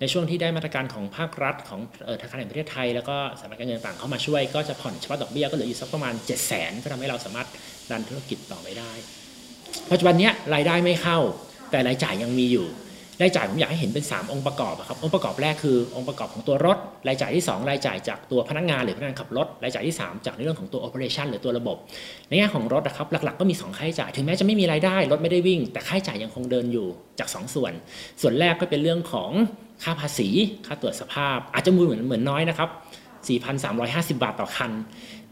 [0.00, 1.80] ในช่วงที่ได้มาตรการของภาครัฐของ
[2.20, 7.48] ธนาคารแห่งประเทศไทย แล้วก็สถาบันการเงินต่างเข้ามาช่วย ก็จะผ่อนเฉพาะดอกเบี้ยก็เหลืออยู่สักประมาณ 7 0 0 0 0นก็ทำให้เราสามารถ
[7.90, 8.92] รันธุรกิจต่อไปได้
[9.90, 11.18] ปัจจุบันนี้รายได้ไม่เข้า
[11.70, 12.66] แต่รายจ่ายยังมีอยู่
[13.22, 21.76] รายจ่ายผมอยากให้เห็นเป็น 3 องค์ประกอบครับองค์ประกอบแรกคือองค์ประกอบของตัวรถ รายจ่ายที่ 2 รายจ่ายจากตัวพนักงานหรือพนักงานขับรถ รายจ่ายที่ 3 จากในเรื่องของตัว operation หรือตัวระบบ
[22.28, 26.86] ในแง่ของรถนะครับหลักๆก็มี 2 ค่าใช้จ่าย ถึงแม้จะไม่มีรายได้รถไม่ได้วิ่ง แต่ค่าใช้จ่ายยังคงเดินอยู่
[27.18, 27.72] จาก 2 ส่วน
[28.20, 29.30] ส่วนแรกก็เป็นเรื่องของ
[29.82, 30.28] ค่าภาษี
[30.66, 32.68] ค่าตรวจสภาพ อาจจะมือเหมือนเหมือนน้อยนะครับ
[33.46, 34.72] 4,350 บาทต่อคัน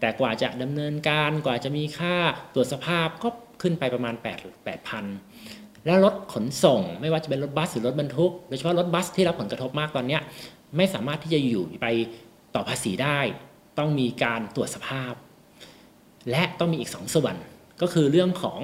[0.00, 2.14] แต่กว่าจะดำเนินการกว่าจะมีค่า
[2.54, 3.28] ตรวจสภาพก็
[3.62, 4.24] ขึ้นไปประมาณ8
[4.66, 5.31] 8,000
[5.86, 10.18] แล้วรถขนส่ง ไม่ว่าจะเป็นรถบัสหรือรถบรรทุกโดยเฉพาะรถบัสที่รับผลกระทบมากตอนนี้
[10.76, 11.86] ไม่สามารถที่จะอยู่ไป
[12.54, 13.18] ต่อภาษีได้
[13.78, 15.12] ต้องมีการตรวจสภาพ
[16.30, 17.34] และต้องมีอีกสองส่วน
[17.80, 18.60] ก็คือเรื่องของ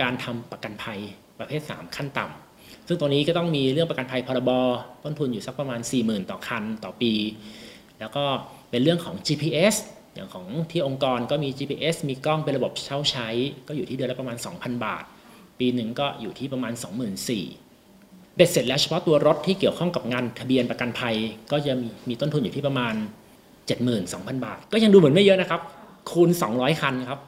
[0.00, 1.00] การทำประกันภัย
[1.38, 4.50] ประเภท 3 ขั้นต่ำซึ่งตัวนี้ก็ต้องมีเรื่องประกันภัยพรบ
[5.04, 7.12] ต้นทุนอยู่สักประมาณ 40,000 ต่อคันต่อปี
[8.00, 8.24] แล้วก็
[8.70, 9.74] เป็นเรื่องของ GPS
[10.14, 13.28] อย่างของที่องค์กรก็มี GPS มีกล้องเป็นระบบเช่าใช้
[13.68, 15.04] ก็อยู่ที่เดือนละประมาณ 2,000 บาท
[15.58, 16.72] ปีหนึ่งก็อยู่ที่ประมาณ
[17.38, 21.16] 24,000เบ็ดเสร็จแล้วเฉพาะตัวรถที่เกี่ยวข้องกับงานทะเบียนประกันภัย
[21.52, 22.94] ก็จะมีมีต้นทุนอยู่ที่ประมาณ
[23.68, 25.60] 72,000 บาท ก็ยังดูเหมือนไม่เยอะนะครับ
[26.10, 27.20] คูณ 200 คันครับ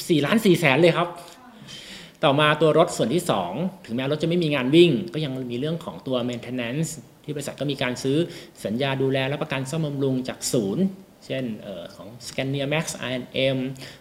[0.00, 1.08] 14 ล้าน4แสนเลยครับ
[2.24, 3.22] ต่อมาตัวรถส่วนที่
[3.54, 6.88] 2 ถึงแม้รถจะไม่มีงานวิ่ง ก็ยังมีเรื่องของตัว maintenance
[7.24, 8.16] ที่บริษัทก็มีการซื้อ
[8.64, 10.84] สัญญาดูแลและประกันซ่อมบำรุงจากศูนย์
[11.26, 13.58] เช่นออของ Scania Max I&M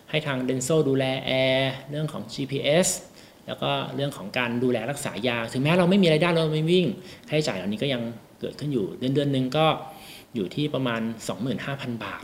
[0.10, 2.88] ให้ทาง Denso ดูแลแอร์เรื่องของ GPS
[3.48, 6.86] แล้วก็เรื่องของการดูแลรักษายา ถึงแม้เราไม่มีรายได้เราไม่วิ่ง
[7.30, 8.02] ค่าใช้จ่ายเหล่านี้ก็ยัง
[8.40, 9.68] เกิดขึ้นอยู่ เดือนเดือนหนึ่งก็
[10.36, 11.02] อยู่ที่ประมาณ
[11.54, 12.24] 25,000 บาท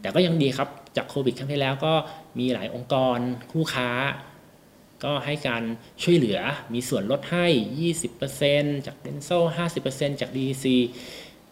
[0.00, 1.94] แต่ก็ยังดีครับจากโควิดครั้งที่แล้วก็
[2.38, 3.18] มีหลายองค์กร
[3.52, 3.88] คู่ค้า
[5.04, 5.62] ก็ให้การ
[6.02, 6.38] ช่วยเหลือ
[6.74, 7.46] มีส่วนลดให้
[8.16, 9.38] 20%จาก d e n s o
[9.80, 10.66] 50%จาก DEC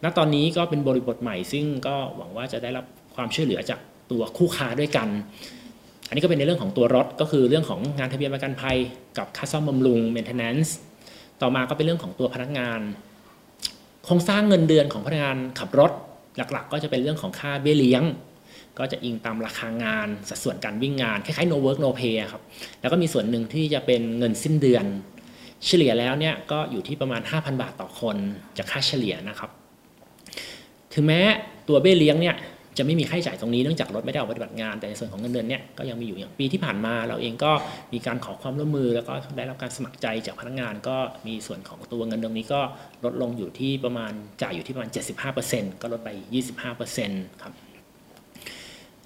[0.03, 3.79] ณตอนนี้ก็เป็นบริบทใหม่ซึ่งก็หวังว่าจะได้รับความช่วยเหลือจาก
[4.11, 5.07] ตัวคู่ค้าด้วยกัน
[6.13, 8.77] นนี้ก็เป็นในเรื่องของตัวรถก็คือเรื่องของงานทะเบียนประกันภัย
[9.17, 10.69] กับค่าซ่อมบำรุง maintenance
[11.41, 12.79] ต่อมาก็เป็นเรื่องของตัวพนักงาน
[14.05, 15.91] โครงสร้างเงินเดือนของพนักงานขับรถ
[16.37, 18.03] หลักๆ ก็จะเป็นเรื่องของค่าเบี้ยเลี้ยง
[18.79, 22.41] ก็จะอิงตามราคางาน สัดส่วนการวิ่งงาน คล้ายๆ no work no pay ครับ
[22.81, 24.85] แล้วก็มีส่วนหนึ่งที่จะเป็นเงินสิ้นเดือน
[25.65, 28.17] เฉลี่ยแล้วเนี่ยก็อยู่ที่ประมาณ 5,000 บาทต่อคน
[28.57, 29.49] จากค่าเฉลี่ยนะครับ
[30.93, 31.21] ถึงแม้
[31.67, 32.35] ตัวเบี้ยเลี้ยงเนี่ย
[32.77, 37.51] จะไม่มีค่าใช้จ่ายตรงนี้เนื่องจากรถไม่ได้ออกปฏิบัติงาน แต่ในส่วนของเงินเดือนเนี่ยก็ยังมีอยู่อย่างปีที่ผ่านมา เราเองก็
[37.93, 40.95] มีการขอความร่วมมือ แล้วก็ได้รับการสมัครใจจากพนักงาน ก็
[41.27, 42.61] มีส่วนของตัวเงินตรงนี้ก็
[43.05, 44.89] ลดลงอยู่ที่ประมาณจ่ายอยู่ที่ประมาณ
[45.35, 46.09] 75%ก็ลดไป
[46.75, 47.53] 25%ครับ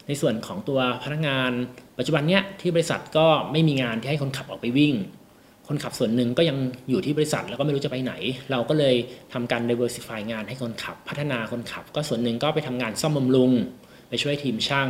[0.08, 1.52] ในส่วนของตัวพนักงาน
[1.98, 4.94] ปัจจุบันเนี้ยที่บริษัทก็ไม่มีงานที่ให้คนขับออกไปวิ่ง
[5.68, 6.58] คนขับส่วนหนึ่งก็ยัง
[6.90, 8.14] อยู่ที่บริษัทแล้วก็ไม่รู้จะไปไหน
[8.52, 8.96] เราก็เลย
[9.34, 13.52] ทำการ diversify งานให้คนขับ พัฒนาคนขับ ก็ส่วนหนึ่งก็ไปทำงานซ่อมบำรุง
[14.10, 14.90] ไปช่วยทีมช่าง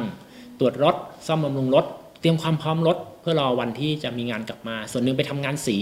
[0.59, 0.95] ตรวจรถ
[1.27, 1.85] ซ่อมบำรุงรถ
[2.19, 5.77] เตรียมความพร้อมรถ เพื่อรอวันที่จะมีงานกลับมา ส่วนหนึ่งไปทำงานสี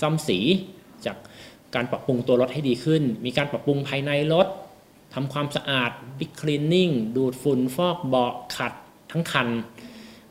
[0.00, 0.38] ซ่อมสี
[1.06, 1.16] จาก
[1.74, 4.46] การปรับปรุงตัวรถให้ดีขึ้น มีการปรับปรุงภายในรถ
[5.14, 8.72] ทำความสะอาด Big Cleaning ดูดฝุ่นฟอกเบาะขัด
[9.12, 9.48] ทั้งคัน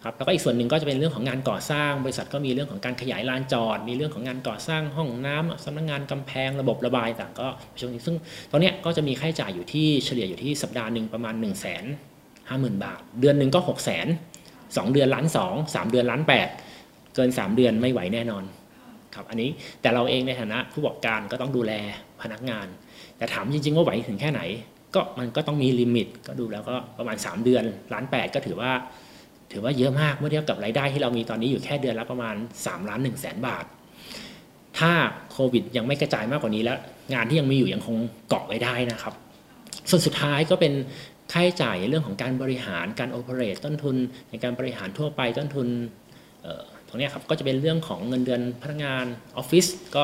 [0.08, 7.48] ครับแล้วก็อีกส่วนหนึ่งก็จะเป็นเรื่องของงานก่อสร้าง บริษัทก็มีเรื่องของการขยายลานจอด มีเรื่องของงานก่อสร้างห้องน้ำสำนักงานกำแพงระบบระบายต่างก็
[7.80, 8.16] ช่วงนี้ซึ่ง
[8.52, 16.48] ตอนนี้ก็จะมีค่าใช้จ่ายอยู่ที่เฉลี่ยอยู่ที่สัปดาห์หนึ่งประมาณ1 5 0 0 0 0บาท เดือนหนึ่งก็6 0 0 0 0 0 2เดือนล้านสองสามเดือนล้านแปด
[17.16, 18.44] เกิน 3 เดือนไม่ไหวแน่นอน
[19.16, 19.50] ครับอันนี้
[19.82, 21.74] แต่เราเองในฐานะผู้ประกอบการก็ต้องดูแล
[22.22, 22.68] พนักงาน
[23.18, 24.42] แต่ถามจริง ๆ ว่าไหวถึงแค่ไหน
[24.96, 28.72] ก็มันก็ต้องมีลิมิตก็ดูแล้วก็ประมาณ 3 เดือนล้านแปดก็ถือว่า
[29.52, 33.66] ถือว่าเยอะมากเมื่อเทียบกับรายได้ที่เรามีตอนนี้อยู่แค่เดือนละประมาณ3ล้าน1แสนบาท
[34.80, 34.92] ถ้า
[35.32, 36.78] โควิดยังไม่กระจายมากกว่านี้แล้ว
[37.14, 37.96] งานที่ยังมีอยู่ยังคง
[38.30, 39.14] เกาะไว้ได้นะครับ
[39.90, 40.74] ส่วนสุดท้ายก็เป็น
[41.32, 43.96] ค่าใช้จ่ายเรื่องของการบริหารการโอเปเรตต้นทุน
[44.30, 45.68] ในการบริหารทั่วไปต้นทุน
[46.88, 49.06] ตรงนี้ครับก็จะเป็นเรื่องของเงินเดือนพนักงาน
[49.38, 50.04] ออฟฟิศก็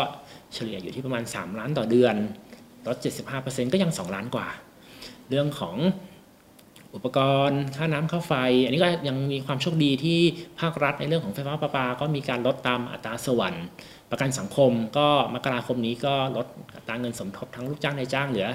[0.53, 2.15] เฉลี่ยอยู่ที่ประมาณ 3 ล้านต่อเดือน
[2.87, 2.97] ลด
[3.35, 4.47] 75%ก็ยัง 2 ล้านกว่า
[5.29, 5.77] เรื่องของ
[6.95, 8.33] อุปกรณ์ ค่าน้ำค่าไฟ
[8.65, 10.19] อันนี้ก็ยังมีความโชคดีที่
[10.59, 13.65] ภาครัฐในเรื่องของไฟฟ้าประปา ก็มีการลดตามอัตราสวรรค์
[14.11, 18.47] ประกันสังคมก็มกราคมนี้ก็ลดอัตราเงินสมทบทั้งลูกจ้างในจ้างเหลือ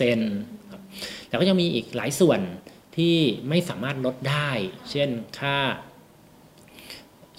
[0.00, 0.82] 3%ครับ
[1.28, 2.40] แต่ก็ยังมีอีกหลายส่วน
[2.96, 3.16] ที่
[3.48, 4.50] ไม่สามารถลดได้
[4.90, 5.08] เช่น
[5.38, 5.56] ค่า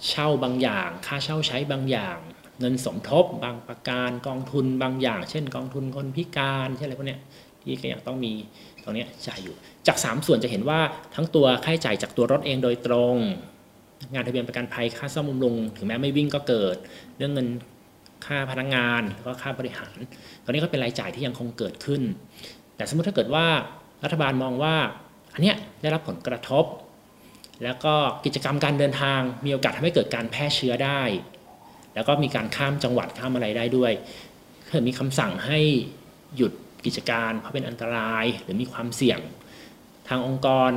[0.10, 2.18] เช่าบางอย่าง ค่าเช่าใช้บางอย่าง
[2.60, 7.20] เงินสมทบบางประการกองทุนบางอย่าง เช่น กองทุนคนพิการเช่นอะไรพวกนี้
[7.66, 8.34] ที่ก็ยังต้องมี
[8.84, 9.56] ตรงนี้จ่ายอยู่
[9.88, 10.80] จาก 3 ส่วนจะเห็นว่า
[11.16, 13.16] ทั้งตัวค่าใช้จ่ายจากตัวรถเองโดยตรง
[14.14, 16.76] งานทะเบียนประกันภัยค่าซ่อมบำรุง ถึงแม้ไม่วิ่งก็เกิด
[17.18, 17.48] เรื่องเงิน
[18.26, 19.98] ค่าพนักงานแล้วก็ค่าบริหาร
[20.44, 22.02] ตอนนี้ก็เป็นรายจ่ายที่ยังคงเกิดขึ้น
[22.76, 23.46] แต่สมมติถ้าเกิดว่า
[24.04, 24.76] รัฐบาลมองว่า
[25.34, 26.66] อันเนี้ยได้รับผลกระทบ
[27.64, 27.94] แล้วก็
[28.26, 31.02] กิจกรรมการเดินทางมีโอกาสทำให้เกิดการแพร่เชื้อได้
[31.96, 33.92] แล้วก็มีการข้ามจังหวัดข้ามอะไรได้ด้วย
[34.70, 35.60] ถ้ามีคำสั่งให้
[36.36, 36.52] หยุด
[36.86, 39.20] กิจการเพราะเป็นอันตรายหรือมีความเสี่ยง
[40.08, 40.72] ทางองค์กร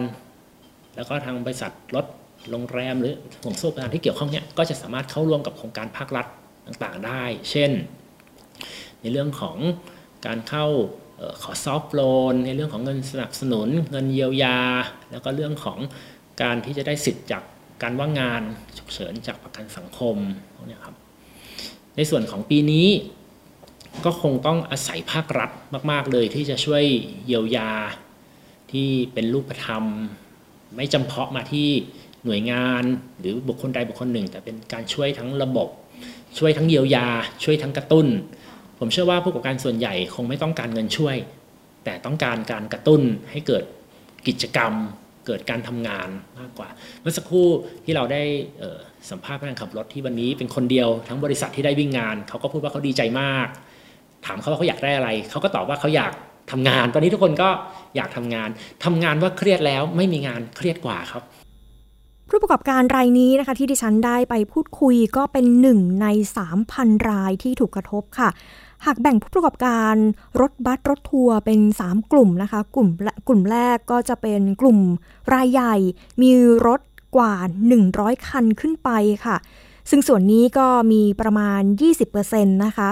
[0.96, 2.06] แล้วก็ทางบริษัทรถ
[2.50, 6.26] โรงแรม หรือห่วงโซ่ประทานที่เกี่ยวข้องเนี่ยก็จะสามารถเข้าร่วมกับโครงการภาครัฐ
[6.66, 7.70] ต่างๆได้ เช่น
[9.00, 9.56] ในเรื่องของ
[10.26, 10.66] การเข้า
[11.42, 12.00] ขอซอฟต์โล
[12.32, 14.58] นในเรื่องของเงินสนับสนุน เงินเยียวยา
[15.10, 15.78] แล้วก็เรื่องของ
[16.42, 17.42] การที่จะได้สิทธิ์จาก
[17.82, 18.42] การว่างงาน
[18.78, 20.16] ฉุกเฉินจากประกันสังคม
[20.54, 20.94] พวกนี้ครับ
[21.96, 22.86] ในส่วนของปีนี้
[24.04, 25.50] ก็คงต้องอาศัยภาครัฐ
[25.90, 26.84] มาก ๆ เลยที่จะช่วย
[27.26, 27.70] เยียวยา
[28.72, 29.84] ที่เป็นรูปธรรม
[30.76, 31.68] ไม่จำเพาะมาที่
[32.24, 32.82] หน่วยงาน
[33.18, 35.68] หรือบุคคลใดบุคคลหนึ่ง แต่เป็นการช่วยทั้งระบบ
[36.38, 37.06] ช่วยทั้งเยียวยา
[37.44, 38.06] ช่วยทั้งกระตุ้น
[38.78, 41.16] ผมเชื่อว่าผู้ประกอบการส่วนใหญ่คงไม่ต้องการเงินช่วย
[41.84, 43.64] แต่ต้องการการกระตุ้นให้เกิด
[44.26, 44.72] กิจกรรม
[45.26, 46.08] เกิดการทำงาน
[46.38, 46.68] มากกว่า
[47.00, 47.48] เมื่อสักครู่
[47.84, 48.22] ที่เราได้
[49.10, 53.48] สัมภาษณ์พนักงานขับรถที่วันนี้เป็นคนเดียวทั้งบริษัทที่ได้วิ่งงานเขาก็พูดว่าเขาดีใจมาก
[54.28, 56.12] ถามเขาว่าเขาอยากได้อะไร เขาก็ตอบว่าเขาอยาก
[56.50, 57.48] ทำงาน ตอนนี้ทุกคนก็
[57.96, 58.48] อยากทำงาน
[58.84, 61.22] ทำงานว่าเครียดแล้วไม่มีงานเครียดกว่าครับ
[62.28, 66.06] ผู้ประกอบการรายนี้นะคะ ที่ดิฉันได้ไปพูดคุยก็เป็นหนึ่งใน
[66.56, 68.28] 3,000 รายที่ถูกกระทบค่ะ
[68.86, 69.94] หากแบ่งผู้ประกอบการ
[70.40, 72.88] รถบัสรถทัวร์เป็น 3 กลุ่มนะคะ กลุ่ม
[73.28, 74.78] กลุ่มแรกก็จะเป็นกลุ่ม
[75.34, 75.76] รายใหญ่
[76.22, 76.30] มี
[76.66, 76.80] รถ
[77.16, 77.34] กว่า
[77.82, 78.90] 100 คันขึ้นไป
[79.24, 79.36] ค่ะ
[79.90, 81.62] ซึ่งส่วนนี้ก็มีประมาณ
[82.08, 82.90] 20%นะคะ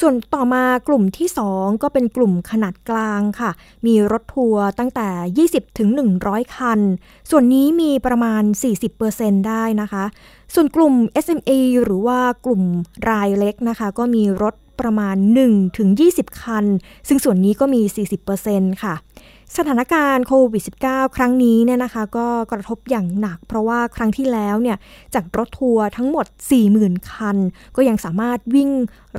[0.00, 3.50] ส่วนต่อมากลุ่มที่ 2 ก็เป็นกลุ่มขนาดกลางค่ะ
[3.86, 5.08] มีรถทัวร์ตั้งแต่
[5.48, 5.88] 20 ถึง
[6.22, 6.80] 100 คัน
[7.30, 8.42] ส่วนนี้มีประมาณ
[8.94, 10.04] 40%ได้นะคะ
[10.54, 12.62] ส่วนกลุ่ม SME หรือว่ากลุ่ม
[13.10, 16.64] รายเล็กนะคะ ก็มีรถประมาณ 1 ถึง 20 คัน
[17.08, 17.82] ซึ่งส่วนนี้ก็มี
[18.32, 18.94] 40%ค่ะ
[19.56, 24.76] สถานการณ์โควิด -19 ครั้งนี้เนี่ยนะคะ ก็กระทบอย่างหนัก เพราะว่าครั้งที่แล้วเนี่ย
[25.14, 26.26] จากรถทัวร์ทั้งหมด
[26.68, 27.36] 40,000 คัน
[27.76, 28.70] ก็ยังสามารถวิ่ง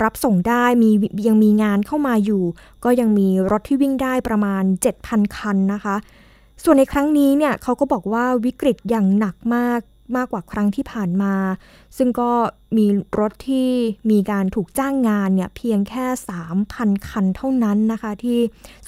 [0.04, 0.90] รับส่งได้มี
[1.28, 2.44] ยังมีงานเข้ามาอยู่
[2.84, 4.64] ก็ยังมีรถที่วิ่งได้ประมาณ
[5.00, 5.96] 7,000 คันนะคะ
[6.64, 9.80] ส่วนในครั้งนี้เนี่ยเขาก็บอกว่าวิกฤตอย่างหนักมาก
[10.16, 11.36] มากกว่าครั้งที่ผ่านมา
[11.98, 12.32] ซึ่งก็
[12.78, 12.86] มี
[13.20, 13.70] รถที่
[14.12, 16.06] มีการถูกจ้างงานเนี่ยเพียงแค่
[16.58, 18.40] 3,000 คันเท่านั้นนะคะ ที่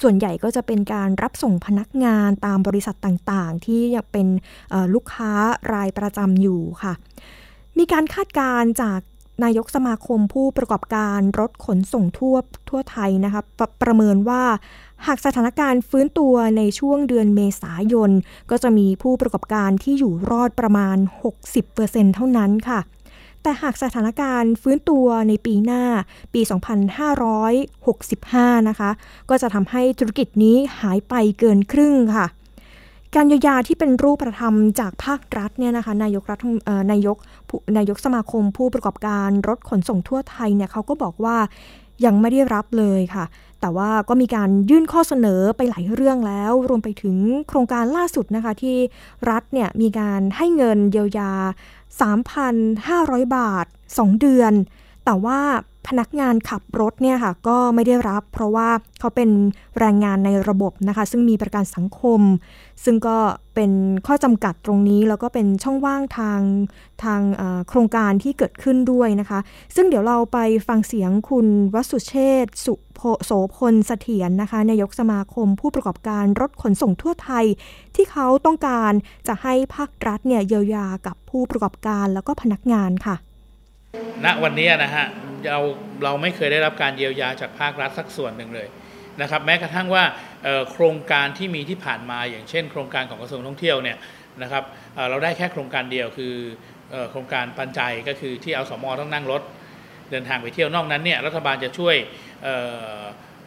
[0.02, 4.26] ส่วนใหญ่ก็จะเป็นการรับส่งพนักงานตามบริษัทต่างๆ ที่ยังเป็น
[4.94, 5.32] ลูกค้า
[5.72, 6.92] รายประจำอยู่ค่ะ
[7.78, 9.00] มีการคาดการณ์จาก
[9.44, 12.36] นายกสมาคมผู้ประกอบการรถขนส่งทั่ว
[12.68, 14.42] ทั่วไทยนะคะปประเมินว่า
[15.06, 18.10] หากสถานการณ์ฟื้นตัวในช่วงเดือนเมษายน
[18.50, 20.96] ก็จะมีผู้ประกอบการที่อยู่รอดประมาณ
[21.56, 22.80] 60%เท่านั้นค่ะ
[23.42, 25.84] แต่หากสถานการณ์ฟื้นตัวในปีหน้า
[26.34, 26.40] ปี
[28.00, 28.90] 2565 นะคะ
[29.30, 32.26] ก็จะทำให้ธุรกิจนี้หายไปเกินครึ่งค่ะ
[33.14, 36.40] การเยียวยาที่เป็นรูปธรรมจากภาครัฐเนี่ยนะคะนายกรัฐ
[36.92, 37.16] นายก
[37.76, 41.36] นายกสมาคมผู้ประกอบการรถขนส่งทั่วไทยเนี่ยเขาก็บอกว่า
[42.04, 43.24] ยังไม่ได้รับเลยค่ะ
[43.60, 47.16] แต่ว่าก็มีการยื่นข้อเสนอไปหลายเรื่องแล้ว รวมไปถึง
[47.48, 48.76] โครงการล่าสุดนะคะที่
[49.30, 51.32] รัฐเนี่ยมีการให้เงินเยียวยา
[52.10, 54.52] 3,500 บาท 2 เดือน
[55.04, 55.40] แต่ว่า
[55.88, 58.68] พนักงานขับรถเนี่ยค่ะก็ไม่ได้รับ เพราะว่า
[59.00, 59.30] เขาเป็น
[59.78, 62.20] แรงงานในระบบนะคะ ซึ่งมีประกันสังคม
[62.84, 63.18] ซึ่งก็
[63.54, 63.72] เป็น
[64.06, 66.40] ข้อจำกัดตรงนี้ แล้วก็เป็นช่องว่างทาง
[67.04, 67.20] ทาง
[67.68, 69.38] โครงการที่เกิดขึ้นด้วยนะคะ
[69.76, 70.38] ซึ่งเดี๋ยวเราไป
[70.68, 72.14] ฟังเสียงคุณวสุเช
[72.44, 72.74] ษสุ
[73.24, 77.44] โสพลเสถียรนะคะนายกสมาคมผู้ประกอบการรถขนส่งทั่วไทย
[77.94, 78.92] ที่เขาต้องการ
[79.28, 83.16] จะให้ภาครัฐเนี่ยเยียวยากับผู้ประกอบการแล้วก็พนักงานค่ะ
[84.24, 85.06] ณวันนี้นะฮะ
[85.50, 85.60] เรา
[86.04, 88.68] เราไม่เคยได้รับการเยียวยาจากภาครัฐสักส่วนหนึ่งเลย
[89.22, 90.04] นะครับแม้กระทั่งว่า
[90.70, 93.96] โครงการที่มีที่ผ่านมาอย่างเช่น โครงการของกระทรวงท่องเที่ยวเนี่ย
[94.42, 94.64] นะครับ
[95.10, 96.34] เราได้แค่โครงการเดียวคือ
[97.10, 99.42] โครงการปันใจก็คือที่เอาสมอต้องนั่งรถ
[100.10, 101.96] เดินทางไปเที่ยวนอกนั้นเนี่ยรัฐบาลจะช่วย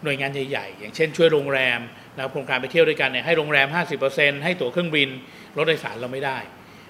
[0.04, 1.80] หน่วยงานใหญ่ๆ อย่างเช่นช่วยโรงแรม
[2.16, 3.68] นะโครงการไปเที่ยวด้วยกันเนี่ยให้โรงแรม
[4.06, 5.10] 50%ให้ตั๋วเครื่องบิน
[5.58, 6.38] รถโดยสารเราไม่ได้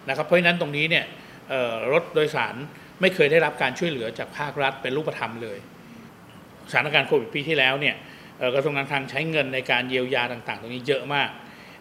[0.09, 1.05] นะครับเพราะฉะนั้นตรงนี้เนี่ย
[1.91, 2.55] รถโดยสาร
[3.01, 5.57] ไม่เคยได้รับการช่วยเหลือจากภาครัฐเป็นรูปธรรมเลย
[6.71, 7.95] สถานการณ์โควิดปีที่แล้วเนี่ย
[8.55, 11.29] กระทรวงการคลังใช้เงินในการเยียวยาต่าง ๆ ตรงนี้เยอะมาก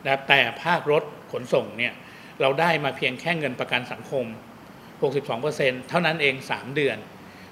[0.07, 1.93] นะแต่ภาครถขนส่งเนี่ย
[2.41, 4.25] เราได้มาเพียงแค่เงินประกันสังคม
[5.07, 6.97] 62%เท่านั้นเอง 3 เดือน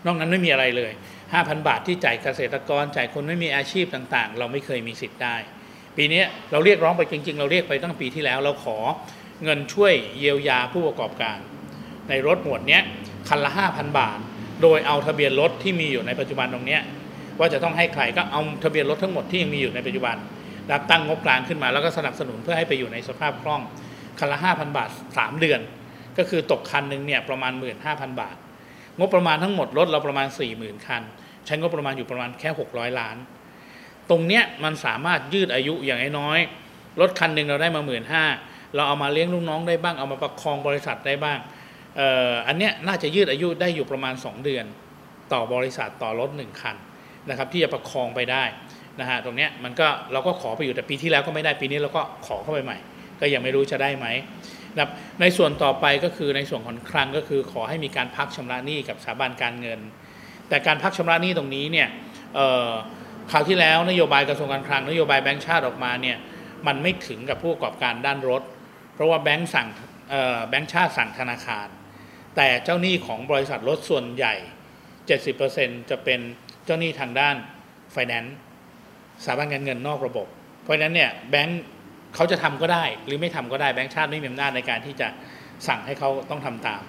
[0.07, 0.92] นอกนั้นไม่มีอะไรเลย
[1.31, 5.37] 5,000 บาทที่จ่ายเกษตรกรจ่ายคนไม่มีอาชีพต่างๆ เราไม่เคยมีสิทธิ์ได้
[5.96, 8.79] ปีนี้เราเรียกร้องไปจริง ๆ เราเรียกไปตั้งปีที่แล้ว เราขอ
[9.44, 11.38] เงินช่วยเยียวยาผู้ประกอบการ
[12.09, 12.83] ในรถหมวดนี้ย
[13.29, 14.19] คันละ 5,000 บาท
[14.63, 16.79] โดยเอาทะเบียนรถที่มีอยู่ในปัจจุบันตรงนี้
[17.39, 20.17] ว่าจะต้องให้ใครก็เอาทะเบียนรถทั้งหมดที่ยังมีอยู่ในปัจจุบัน
[20.71, 23.63] รับตั้งงบกลางขึ้นมาแล้วก็สนับสนุนเพื่อให้ไปอยู่ในสภาพคล่อง
[24.19, 25.61] คันละ 5,000 บาท 3 เดือน
[26.19, 27.53] ก็คือตกคันหนึ่งเนี่ยประมาณ
[27.87, 28.37] 15,000 บาท
[28.99, 31.03] งบประมาณทั้งหมดรถเราประมาณ 40,000 คัน
[31.47, 33.17] ใช้งบประมาณอยู่ประมาณแค่ 600 ล้าน
[34.11, 36.39] ตรงเนี้ยมันสามารถยืดอายุอย่างน้อย
[37.01, 38.25] รถคันหนึ่งเราได้มาหมื่นห้า
[38.75, 41.39] เราเอามาเลี้ยงลูกน้องได้บ้างเอามาประคองบริษัทได้บ้าง
[42.46, 44.64] อันเนี้ยน่าจะยืดอายุได้อยู่ประมาณ 2 เดือน
[45.33, 46.76] ต่อบริษัทต่อรถหนึ่งคัน
[47.29, 48.44] นะครับที่จะประคองไปได้
[49.00, 52.79] นะฮะตรงเนี้ยมันก็เราก็ขอไปอยู่แต่ปีที่แล้วก็ไม่ได้ปีนี้เราก็ขอเข้าไปใหม่
[53.20, 54.07] ก็ยังไม่รู้จะได้ไหม
[54.74, 59.81] นะครับในส่วนต่อไปก็คือในส่วนของคลังก็คือขอให้มีการพักชำระหนี้กับสถาบันการเงิน
[60.48, 61.88] แต่การพักชำระหนี้ตรงนี้เนี่ย
[63.31, 66.16] คราวที่แล้วนโยบายกระทรวงการคลังนโยบายแบงก์ชาติออกมาเนี่ย
[66.66, 68.42] มันไม่ถึงกับผู้ประกอบการด้านรถ
[68.94, 69.68] เพราะว่าแบงก์สั่ง
[70.48, 71.68] แบงก์ชาติสั่งธนาคาร
[72.37, 74.35] แต่เจ้าหนี้ของบริษัทรถส่วนใหญ่
[75.12, 76.21] 70%จะเป็น
[76.64, 77.37] เจ้าหนี้ทางด้าน
[77.93, 78.37] ไฟแนนซ์
[79.25, 80.27] สถาบันการเงินนอกระบบ
[80.62, 81.62] เพราะฉะนั้นเนี่ยแบงก์
[82.14, 85.09] เขาจะทำก็ได้ หรือไม่ทำก็ได้แบงก์ชาติไม่มีอำนาจในการที่จะ
[85.69, 86.83] สั่งให้เขาต้องทำตาม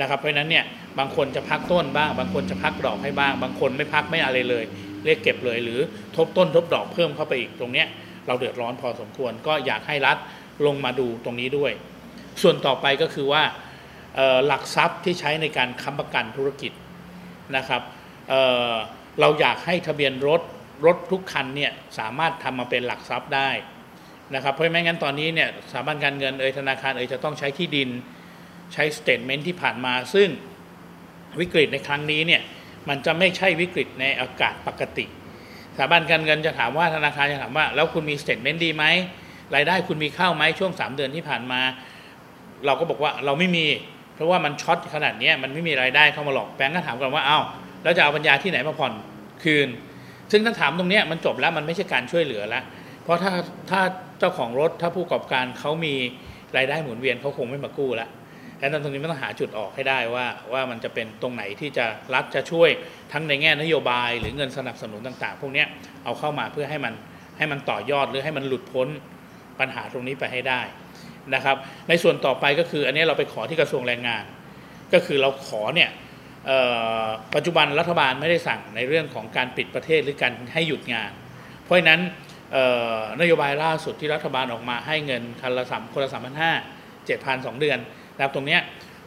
[0.00, 0.64] นะครับเพราะฉะนั้นเนี่ย
[0.98, 4.64] บางคนจะพักต้นบ้าง บางคนจะพักดอกให้บ้าง บางคนไม่พักไม่อะไรเลย
[5.04, 5.80] เรียกเก็บเลย หรือ
[6.16, 7.86] ทบต้นทบดอกเพิ่มเข้าไปอีกตรงเนี้ย
[8.26, 10.16] เราเดือดร้อนพอสมควรก็อยากให้รัฐ
[10.66, 11.72] ลงมาดูตรงนี้ด้วย
[12.42, 13.42] ส่วนต่อไปก็คือว่า
[14.46, 16.72] หลักทรัพย์ที่ใช้ในการค้ำประกันธุรกิจ
[17.56, 17.82] นะครับ
[18.28, 20.42] เเราอยากให้ทะเบียนรถ
[20.86, 23.50] รถทุกคันเนี่ยสามารถทำมาเป็นหลักทรัพย์ได้
[24.34, 27.88] นะครับเพราะไม่งั้นตอนนี้เนี่ยสถาบันการเงินเอยธนาคารเอยจะต้องใช้ที่ดิน
[28.72, 30.28] ใช้ statement ที่ผ่านมา ซึ่ง
[31.40, 32.42] วิกฤตในครั้งนี้เนี่ย
[32.88, 35.04] มันจะไม่ใช่วิกฤตในอาการปกติ
[35.74, 38.84] สถาบันการเงินจะถามว่าธนาคารจะถามว่า แล้วคุณมี statement ดีไหม
[39.54, 41.60] รายได้คุณมีเข้าไหมช่วง 3 เดือนที่ผ่านมา
[42.66, 43.66] เราก็บอกว่าเราไม่มี
[44.18, 47.38] เพราะว่ามันช็อตขนาดนี้มันไม่มีรายได้เข้ามาหรอกแบงก์ก็ถามกันว่าเอ้า
[47.82, 48.92] แล้วจะเอาปัญญาที่ไหนมาผ่อน
[49.44, 49.68] คืน
[50.32, 52.62] ซึ่งถ้าถามตรงนี้มันจบแล้วมันไม่ใช่การช่วยเหลือแล้ว
[53.02, 53.32] เพราะถ้า
[53.70, 53.80] ถ้า
[54.18, 55.94] เจ้าของรถถ้าผู้ประกอบการเขามี
[56.56, 58.08] รายได้หมุนเวียนเขาคงไม่มากู้ละ
[58.60, 62.68] ดังนั้นตรงนี้มันต้องหาจุดออกให้ได้ว่าว่ามันจะเป็นตรงไหนที่จะรัฐจะช่วย
[63.12, 65.64] ทั้งในแง่นโยบาย หรือเงินสนับสนุนต่าง ๆ พวกนี้
[66.04, 66.94] เอาเข้ามาเพื่อให้มัน
[67.38, 68.88] ให้มันต่อยอดหรือให้มันหลุดพ้น
[69.60, 70.60] ปัญหาตรงนี้ไปให้ได้
[71.34, 71.56] นะครับ
[71.88, 74.24] ในส่วนต่อไปก็คืออันนี้เราไปขอที่กระทรวงแรงงาน
[74.92, 75.90] ก็คือเราขอเนี่ย
[77.34, 81.10] ปัจจุบันรัฐบาลไม่ได้สั่งในเรื่องของการปิดประเทศหรือการให้หยุดงาน
[81.64, 82.00] เพราะฉะนั้น
[83.20, 86.52] นโยบายล่าสุดที่รัฐบาลออกมาให้เงินคันละสามคนละสามพันห้า
[87.06, 87.78] เจ็ดพันสองเดือน
[88.14, 88.60] นะครับตรงเนี้ย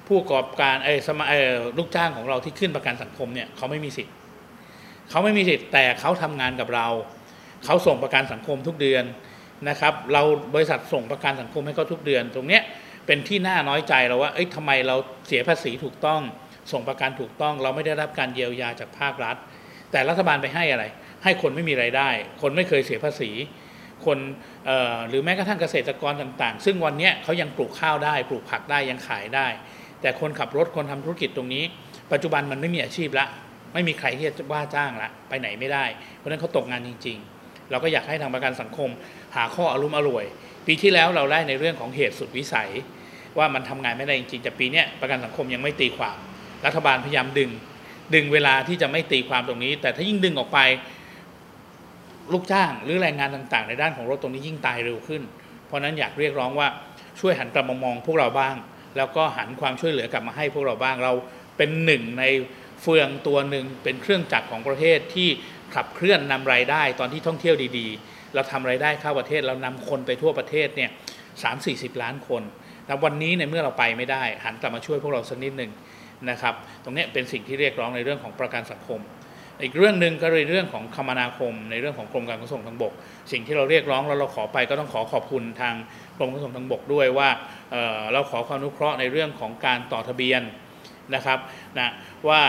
[0.08, 4.14] ผู้ประกอบการเออสมาเออลูกจ้างของเราที่ขึ้นประกันสังคมเนี่ยเขาไม่มีสิทธิ์
[5.10, 6.88] เขาไม่มีสิทธิ์แต่เขาทำงานกับเรา
[7.66, 9.04] เขาส่งประกันสังคมทุกเดือน
[9.70, 10.22] นะครับเรา
[10.56, 12.64] บริษัทส่งประกันสังคมให้เขาทุกเดือน ตรงเนี้ย
[13.06, 14.96] เป็นที่น่าน้อยใจเราว่าเอ้ยทำไมเรา
[15.28, 16.22] เสียภาษีถูกต้อง
[16.72, 19.36] ส่งประกันถูกต้อง เราไม่ได้รับการเยียวยาจากภาครัฐ
[19.92, 20.86] แต่รัฐบาลไปให้อะไร
[21.24, 22.10] ให้คนไม่มีไรายได้
[22.42, 23.32] คนไม่เคยเสียภาษี
[24.06, 24.18] คน
[25.10, 29.48] หรือแม้กระทั่งเกษตรกรต่างๆ ซึ่งวันนี้เขายังปลูกข้าวได้ ปลูกผักได้ยังขายได้
[30.02, 31.64] แต่คนขับรถคนทำธุรกิจตรงนี้
[32.12, 33.26] ปัจจุบันมันไม่มีอาชีพละ
[33.74, 35.86] ไม่มีใครที่จะว่าจ้างละไปไหนไม่ได้
[36.18, 37.41] เพราะนั้นเขาตกงานจริง ๆ
[37.72, 38.90] เราก็อยากให้ทางประกันสังคม
[39.36, 40.26] หาข้ออารมณ์อร่วย
[40.68, 42.70] ปีที่แล้วเราได้ในเรื่องของเหตุสุดวิสัย
[43.38, 46.18] ว่ามันทำงานไม่ได้จริงๆแต่ปีนี้ประกันสังคมยังไม่ตีความ
[46.66, 47.50] รัฐบาลพยายามดึง
[48.16, 50.60] ดึงเวลาที่จะไม่ตีความตรงนี้ แต่ถ้ายิ่งดึงออกไป
[52.34, 55.22] ลูกจ้างหรือแรงงานต่างๆ ในด้านของรถตรงนี้ยิ่งตายเร็วขึ้น
[55.66, 56.68] เพราะฉะนั้นอยากเรียกร้องว่า
[57.20, 58.56] ช่วยหันกลับมามองพวกเราบ้าง
[58.98, 61.14] แล้วก็หันความช่วยเหลือกลับมาให้พวกเราบ้างเรา
[61.58, 62.24] เป็นหนึ่งใน
[62.82, 65.30] เฟืองตัวหนึ่งเป็นเครื่องจักรของประเทศที่
[65.76, 70.90] ขับเคลื่อนนำรายได้ตอนที่ท่องเที่ยวดีๆ เราทำรายได้เข้าประเทศเรานำคนไปทั่วประเทศเนี่ย
[71.44, 72.44] สามสี่สิบล้านคน
[72.86, 75.72] แต่วันนี้ในเมื่อเราไปไม่ได้หันกลับมาช่วยพวกเราสักนิดหนึ่ง
[76.30, 76.54] นะครับ
[76.84, 79.00] ตรงนี้เป็นสิ่งที่เรียกร้องในเรื่องของประกันสังคม
[79.64, 82.94] อีกเรื่องหนึ่งก็เลยเรื่องของคมนาคม ในเรื่องของกรมการขนส่งทางบก
[83.32, 85.76] สิ่งที่เราเรียกร้องแล้วเราขอไปก็ต้องขอขอบคุณทาง
[86.18, 87.30] กรมการขนส่งทางบกด้วยว่า
[87.72, 90.42] เเราขอความอนุเคราะห์ในเรื่องของการต่อทะเบียน
[91.16, 91.40] นะครับ
[91.78, 91.90] นะ
[92.28, 92.42] ว่า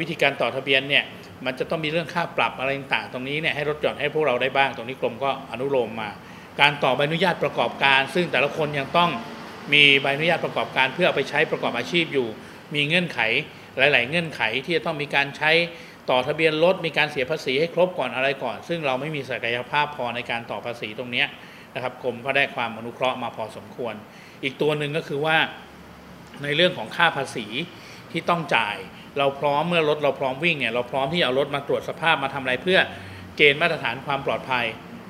[0.00, 1.04] วิธีการต่อทะเบียนเนี่ย
[1.46, 6.10] มันจะต้องมีเรื่องค่าปรับอะไรต่างๆตรงนี้เนี่ยให้ลดหย่อนให้พวกเราได้บ้าง ตรงนี้กรมก็อนุโลมมา
[6.60, 9.10] การต่อใบอนุญาตประกอบการ ซึ่งแต่ละคนยังต้อง
[9.72, 12.28] มีใบอนุญาตประกอบการเพื่อเอาไปใช้ประกอบอาชีพอยู่
[12.74, 13.20] มีเงื่อนไข
[13.76, 15.50] หลาย ๆ เงื่อนไขที่จะต้องมีการใช้
[16.10, 21.24] ต่อทะเบียนรถมีการเสียภาษีให้ครบก่อนอะไรก่อน ซึ่งเราไม่มีศักยภาพพอในการต่อภาษีตรงนี้
[21.74, 23.94] นะครับกรมก็ได้ความอนุเคราะห์มาพอสมควร
[24.42, 25.36] อีกตัวหนึ่งก็คือว่า
[26.42, 27.46] ในเรื่องของค่าภาษี
[28.12, 28.76] ที่ต้องจ่าย
[29.18, 32.78] เราพร้อมเมื่อรถเราพร้อมวิ่งเนี่ยเราพร้อมที่จะเอารถมาตรวจสภาพมาทำอะไรเพื่อ
[33.36, 34.64] เกณฑ์มาตรฐานความปลอดภัย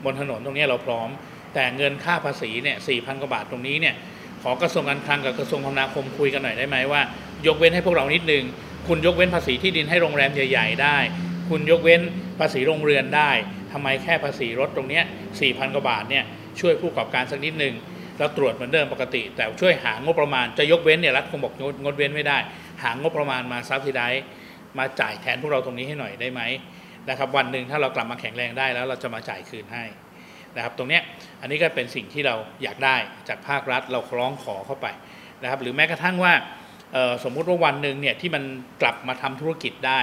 [0.04, 1.08] บนถนนตรงนี้เราพร้อม
[1.54, 3.94] แต่เงินค่าภาษีเนี่ยสี่พันกว่าบาทตรงนี้เนี่ย
[4.42, 7.02] ขอกระทรวงการคลังกับกระทรวงคมนาคมคุยกันหน่อยได้ไหมว่า
[7.46, 8.44] ยกเว้นให้พวกเรานิดนึง
[8.88, 10.96] คุณยกเว้นภาษีที่ดินให้โรงแรมใหญ่ ๆ ได้
[11.50, 12.00] คุณยกเว้น
[12.40, 13.30] ภาษีโรงเรือนได้
[13.72, 15.00] ทำไมแค่ภาษีรถตรงนี้
[15.40, 16.24] สี่พันกว่าบาทเนี่ย
[16.60, 17.74] ช่วยผู้ประกอบการสักนิดนึง
[18.18, 22.38] แล้วตรวจเหมือนเดิมปกติ แต่ช่วยหางบประมาณจะยกเว้นเนี่ยรัฐคงบอกงดเว้นไม่ได้
[22.82, 24.08] หางบประมาณมาซับซิได้
[24.78, 26.42] มาจ่ายแทนพวกเราตรงนี้ให้หน่อยได้ไหม
[27.08, 29.84] นะครับวันหนึ่งถ้าเรากลับมาแข็งแรงได้แล้วเราจะมาจ่ายคืนให้
[30.56, 31.02] นะครับตรงเนี้ย
[31.40, 32.96] อันนี้ก็เป็นสิ่งที่เราอยากได้
[33.28, 34.86] จากภาครัฐเราร้องขอเข้าไป
[35.42, 36.32] นะครับหรือแม้กระทั่งว่า
[37.24, 38.44] สมมุติว่าวันหนึ่งเนี่ยที่มัน
[38.82, 40.00] กลับมาทำธุรกิจได้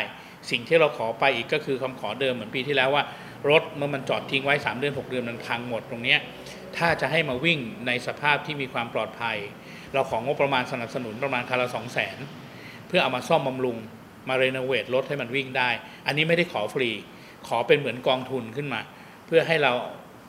[0.51, 3.03] สิ่งที่เราขอไปอีกก็คือคำขอเดิมเหมือนปีที่แล้วว่า
[3.49, 6.19] รถเมื่อมันจอดทิ้งไว้ 3 เดือน 6 เดือนมันพังหมดตรงเนี้ย
[6.77, 9.37] ถ้าจะให้มาวิ่งในสภาพที่มีความปลอดภัย
[9.93, 12.17] เราของงบประมาณสนับสนุนประมาณคันละสองแสน
[12.87, 13.77] เพื่อเอามาซ่อมบำรุง
[14.29, 15.69] มาเรโนเวทรถให้มันวิ่งได้
[16.05, 16.89] อันนี้ไม่ได้ขอฟรี
[17.47, 18.81] ขอเป็นเหมือนกองทุนขึ้นมา
[19.27, 19.71] เพื่อให้เรา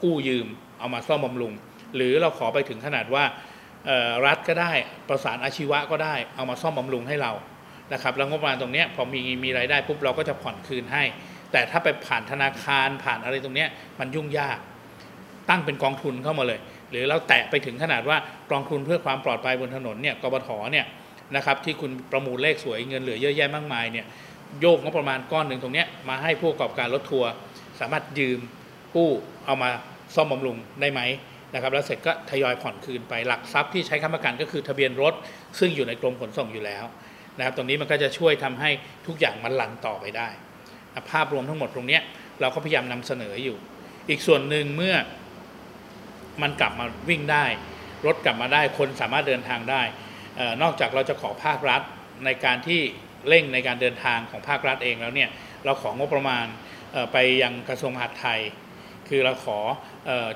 [0.03, 0.47] กู้ยืม
[0.79, 1.53] เอามาซ่อมบำรุง
[1.97, 3.25] หรือเราขอไปถึงขนาดว่า
[4.27, 4.73] รัฐก็ได้
[5.09, 7.33] ประสานอาชีวะก็ได้ เอามาซ่อมบำรุงให้เรา
[7.93, 11.05] นะครับแล้วงบประมาณตรงนี้พอมีมีรายได้ปุ๊บเราก็จะผ่อนคืนให้
[11.53, 13.67] แต่ถ้าไปผ่านธนาคารผ่านอะไรตรงนี้
[14.01, 14.59] มันยุ่งยาก
[15.49, 18.19] ตั้งเป็นกองทุนเข้ามาเลย หรือเราแตะไปถึงขนาดว่า
[18.51, 20.87] กองทุนเพื่อความปลอดภัยบนถนนเนี่ยกบถเนี่ย
[21.37, 24.07] นะครับที่คุณประมูลเลขสวยเงินเหลือเยอะแยะมากมายเนี่ย
[24.61, 27.31] โยกงบประมาณก้อนหนึ่งตรงนี้มาให้ผู้ประกอบการรถทัวร์
[27.81, 28.39] สามารถยืม
[28.95, 29.11] กู้
[29.47, 29.71] เอามา
[30.15, 31.01] ซ่อมบำรุงได้ไหม
[31.55, 35.15] นะครับแล้วเสร็จก็ทยอยผ่อนคืนไปหลักทรัพย์ที่ใช้ค้ำประกันก็คือทะเบียนรถ
[35.59, 36.85] ซึ่งอยู่ในกรมขนส่งอยู่แล้ว
[37.39, 38.71] นะครับตรงนี้มันก็จะช่วยทำให้
[39.07, 40.29] ทุกอย่างมันหลันต่อไปได้
[41.11, 41.99] ภาพรวมทั้งหมดตรงนี้
[42.41, 43.57] เราก็พยายามนำเสนออยู่
[44.09, 44.95] อีกส่วนหนึ่งเมื่อ
[46.43, 47.45] มันกลับมาวิ่งได้
[48.07, 49.83] รถกลับมาได้คนสามารถเดินทางได้
[50.63, 51.83] นอกจากเราจะขอภาครัฐ
[52.25, 52.81] ในการที่
[53.29, 55.31] เร่งในการเดินทางของภาครัฐเองแล้วเนี่ย
[55.65, 56.47] เราของงบประมาณ
[57.13, 58.41] ไปยังกระทรวงมหาดไทย
[59.09, 59.59] คือเราขอ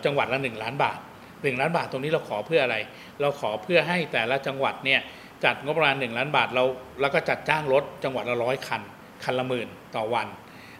[0.05, 0.99] จังหวัดละ 1 ล้านบาท
[1.29, 2.77] 1 ล้านบาทตรงนี้เราขอเพื่ออะไร
[3.21, 5.01] เราขอเพื่อให้แต่ละจังหวัดเนี่ย
[5.45, 6.65] จัดงบประมาณ 1 ล้านบาทเรา
[7.01, 8.83] แล้วก็จัดจ้างรถจังหวัดละร้อยคัน
[9.25, 10.29] คันละหมื่นต่อวัน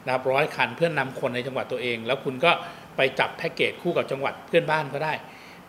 [0.05, 2.53] นะครับร้อยคันเพื่อนนำคนในจังหวัดตัวเอง แล้วคุณก็
[2.97, 5.13] ไปจับแพ็กเกจคู่กับจังหวัดเพื่อนบ้านก็ได้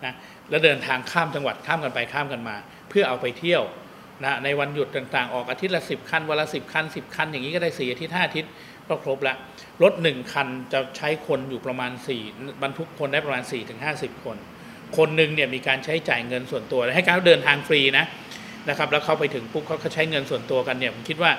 [0.06, 0.14] นะ
[0.49, 2.56] แล้วเดินทางข้ามจังหวัดข้ามกันไปข้ามกันมา
[2.94, 3.64] พื่อเอาไปเที่ยว
[4.24, 8.52] นะในวันหยุดต่างๆ ออกอาทิตย์ละสิบคันวันละสิบคันสิบคัน อย่างนี้ก็ได้สี่อาทิตย์ห้าอาทิตย์
[8.88, 9.38] ก็ครบล้ว
[9.84, 12.24] รถหนึ่งคันจะใช้คนอยู่ประมาณสี่
[12.64, 14.38] บรรทุกคนได้ประมาณ4ี่ถึงห้าสิบคน
[14.98, 18.06] คนหนึ่งเนี่ยมีการใช้จ่ายเงินส่วนตัวให้เขาเดินทางฟรีนะ
[18.70, 21.32] นะครับแล้วเขาไปถึงปุ๊บเขาใช้เงินส่วนตัวกันเนี่ยผมคิดว่า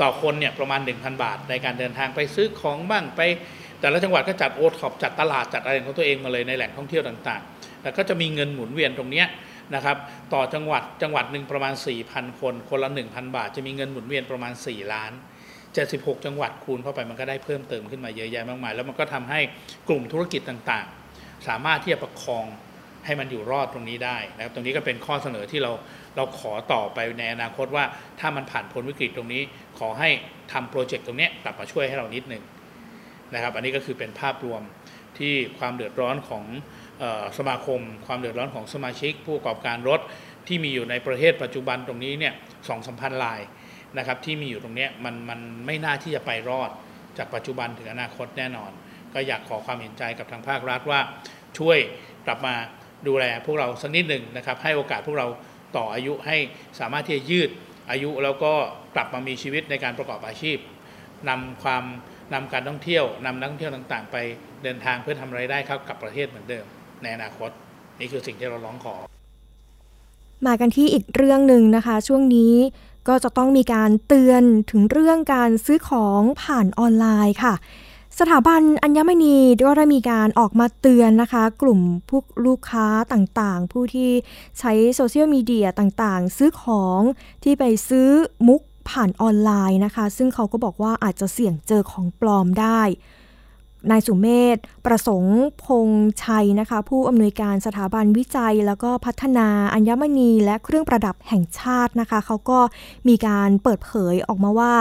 [0.00, 3.20] ต่อคนเนี่ยประมาณ 1,000 บาท ในการเดินทางไปซื้อของบ้างไป
[3.80, 9.26] แต่ละจังหวัดก็จัดโอท็อปจัดตลาดจัดอะไรของตัวเองมาเลยในแหล่งท่องเที่ยวต่างๆ แล้วก็จะมีเงินหมุนเวียนตรงเนี้ย
[9.74, 9.96] นะครับ
[10.34, 11.74] ต่อจังหวัดจังหวัดหนึ่งประมาณ
[12.06, 15.12] 4,000 คน คนละ 1,000 บาท จะมีเงินหมุนเวียนประมาณ 4 ล้าน
[15.68, 19.40] 76 จังหวัดคูณเข้าไปมันก็ได้เพิ่มเติมขึ้นมาเยอะแยะมากมาย แล้วมันก็ทำให้
[19.88, 22.46] กลุ่มธุรกิจต่างๆ สามารถที่จะประคอง
[23.04, 25.72] ให้มันอยู่รอดตรงนี้ได้นะครับตรงนี้ก็เป็นข้อเสนอที่เรา
[26.16, 27.84] เราขอต่อไปในอนาคตว่า
[28.20, 29.42] ถ้ามันผ่านพ้นวิกฤตตรงนี้
[29.78, 30.08] ขอให้
[30.52, 32.42] ทำโปรเจกต์ตรงนี้กลับมาช่วยให้เรานิดหนึ่ง
[33.34, 34.62] นะครับ อันนี้ก็คือเป็นภาพรวม
[35.18, 36.44] ที่ความเดือดร้อนของ
[37.38, 40.00] สมาคม ความเดือดร้อนของสมาชิก ผู้ประกอบการรถ
[40.46, 42.34] ที่มีอยู่ในประเทศปัจจุบันตรงนี้เนี่ย
[42.68, 43.40] สองสามพันลาย
[43.98, 46.70] นะครับที่มีอยู่ตรงนี้มันมันไม่น่าที่จะไปรอด
[47.18, 48.70] จากปัจจุบันถึงอนาคตแน่นอน
[49.14, 51.00] ก็อยากขอความเห็นใจกับทางภาครัฐว่า
[51.58, 51.78] ช่วย
[52.26, 52.54] กลับมา
[53.08, 55.26] ดูแลพวกเราสักนิดหนึ่งนะครับให้โอกาสพวกเรา
[55.76, 56.36] ต่ออายุให้
[56.80, 57.50] สามารถที่จะยืด
[57.90, 58.52] อายุแล้วก็
[58.94, 60.58] กลับมามีชีวิตในการประกอบอาชีพ
[61.28, 61.84] นำความ
[62.34, 64.16] นำการท่องเที่ยวนำนักท่องเที่ยวต่างๆ ไป
[64.62, 66.66] เดินทางเพื่อทำไรายได้ครับกับประเทศเหมือนเดิม
[67.02, 67.50] ในอนาคต
[68.00, 68.94] นี่คือสิ่งที่เราร้องขอ
[70.46, 72.54] มากันที่อีกเรื่องหนึ่งนะคะ ช่วงนี้
[73.08, 77.54] ก็จะต้องมีการเตือนถึงเรื่องการซื้อของผ่านออนไลน์ค่ะ
[78.18, 81.80] สถาบันอัญมณีก็ได้มีการออกมาเตือนนะคะ กลุ่ม
[82.10, 84.10] พวกลูกค้าต่างๆ ผู้ที่
[84.58, 87.00] ใช้โซเชียลมีเดียต่างๆ ซื้อของ
[87.44, 88.08] ที่ไปซื้อ
[88.48, 92.80] มุกผ่านออนไลน์นะคะ ซึ่งเขาก็บอกว่าอาจจะเสี่ยงเจอของปลอมได้
[93.90, 94.56] นายสุเมธ
[94.86, 95.88] ประสงค์พง
[96.24, 102.58] ชัยนะคะ ผู้อำนวยการสถาบันวิจัย แล้วก็พัฒนาอัญมณีและเครื่องประดับแห่งชาตินะคะ เขาก็
[103.08, 104.72] มีการเปิดเผยออกมาว่า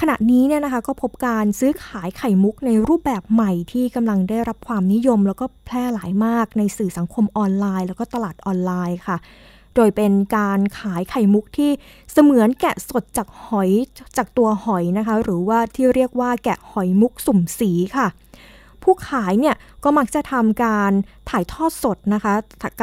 [0.00, 9.16] ขณะนี้เนี่ยนะคะก็พบการซื้อขายไข่มุกในรูปแบบใหม่ที่กำลังได้รับความนิยม แล้วก็แพร่หลายมากในสื่อสังคมออนไลน์ แล้วก็ตลาดออนไลน์ค่ะ
[9.76, 11.70] โดยเป็นการขายไข่มุกที่
[12.12, 13.70] เสมือนแกะสดจากหอย
[14.16, 18.08] จากตัวหอยนะคะ หรือว่าที่เรียกว่าแกะหอยมุกสุ่มสีค่ะ
[18.84, 20.92] ผู้ขายเนี่ยก็มักจะทำการ
[21.30, 22.32] ถ่ายทอดสดนะคะ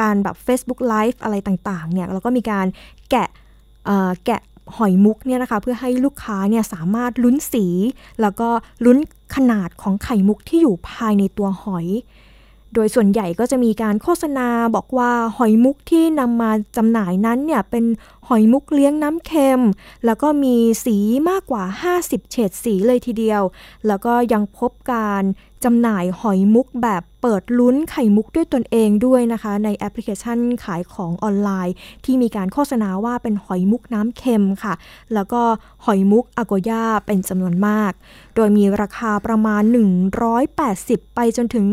[0.00, 2.66] การแบบ Facebook Live อะไรต่างๆเนี่ยแล้วก็มีการ
[3.10, 3.28] แกะ
[4.26, 4.40] แกะ
[4.76, 7.66] หอยมุกเนี่ยนะคะเพื่อให้ลูกค้าเนี่ยสามารถลุ้นสี
[8.20, 8.48] แล้วก็
[8.84, 8.98] ลุ้น
[9.34, 11.88] ขนาดของไข่มุกที่อยู่ภายในตัวหอย
[12.74, 17.84] โดยส่วนใหญ่ก็จะมีการโฆษณาบอกว่าหอยมุกที่นำมาจำหน่ายนั้นเนี่ยเป็น
[18.28, 19.60] หอยมุกเลี้ยงน้ำเค็ม
[20.06, 20.96] แล้วก็มีสี
[21.30, 21.64] มากกว่า
[21.98, 23.42] 50 เฉดสีเลยทีเดียว
[23.86, 25.22] แล้วก็ยังพบการ
[25.64, 34.74] จำหน่ายหอยมุกแบบเปิดลุ้นไข่มุกด้วยตนเองด้วยนะคะ ในแอปพลิเคชันขายของออนไลน์ ที่มีการโฆษณาว่าเป็นหอยมุกน้ำเค็มค่ะ
[35.14, 35.42] แล้วก็
[35.84, 37.92] หอยมุกอโกย่าเป็นจำนวนมาก
[38.34, 39.62] โดยมีราคาประมาณ
[40.38, 41.66] 180 ไปจนถึง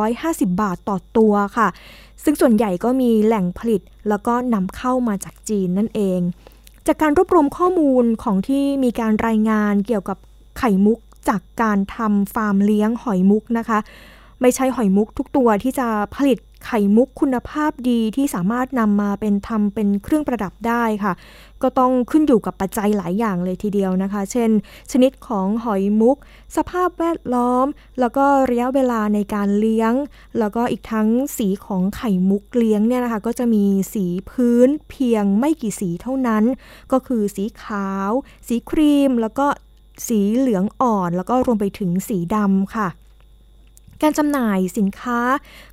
[0.00, 1.68] 650 บาทต่อตัวค่ะ
[2.24, 6.20] ซึ่งส่วนใหญ่ก็มีแหล่งผลิต แล้วก็นำเข้ามาจากจีนนั่นเอง
[6.86, 10.18] จากการรวบรวมข้อมูลของที่มีการรายงานเกี่ยวกับ
[10.58, 10.98] ไข่มุก
[11.28, 13.78] จากการทำฟาร์มเลี้ยงหอยมุกนะคะ
[14.40, 21.12] ไม่ใช่หอยมุกทุกตัวที่จะผลิตไข่มุกคุณภาพดีที่สามารถนำมาเป็นทำเป็นเครื่องประดับได้ค่ะ
[21.62, 24.50] ก็ต้องขึ้นอยู่กับปัจจัยหลายอย่างเลยทีเดียวนะคะ เช่น
[24.92, 26.16] ชนิดของหอยมุก
[26.56, 27.66] สภาพแวดล้อม
[28.00, 29.92] แล้วก็ระยะเวลาในการเลี้ยง
[30.38, 33.64] แล้วก็อีกทั้งสีของไข่มุกเลี้ยงเนี่ยนะคะ ก็จะมี
[33.94, 36.44] สีพื้นเพียงไม่กี่สีเท่านั้น
[36.92, 38.10] ก็คือสีขาว
[38.46, 39.46] สีครีม แล้วก็
[40.06, 42.88] สีเหลืองอ่อน แล้วก็รวมไปถึงสีดำค่ะ
[44.02, 45.18] การจำหน่ายสินค้า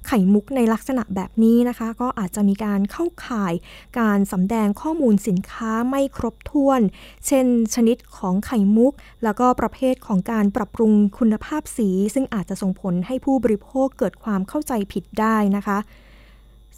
[0.08, 3.54] ไข่มุกในลักษณะแบบนี้นะคะ ก็อาจจะมีการเข้าข่าย
[4.00, 6.82] การสำแดงข้อมูลสินค้าไม่ครบถ้วน
[7.28, 7.46] เช่น
[7.76, 8.94] ชนิดของไข่มุก
[9.24, 15.78] แล้วก็ประเภทของการปรับปรุงคุณภาพสี ซึ่งอาจจะส่งผลให้ผู้บริโภคเกิดความเข้าใจผิดได้นะคะ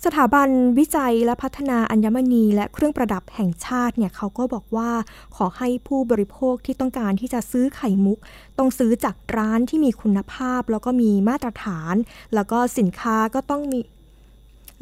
[0.05, 0.49] สถาบัน
[0.79, 4.91] วิจัยและพัฒนาอัญมณี และเครื่องประดับแห่งชาติเนี่ยเขาก็บอกว่า
[5.35, 8.19] ขอให้ผู้บริโภคที่ต้องการที่จะซื้อไข่มุก
[8.57, 11.95] ต้องซื้อจากร้านที่มีคุณภาพ แล้วก็มีมาตรฐาน
[12.35, 13.79] แล้วก็สินค้าก็ต้องมี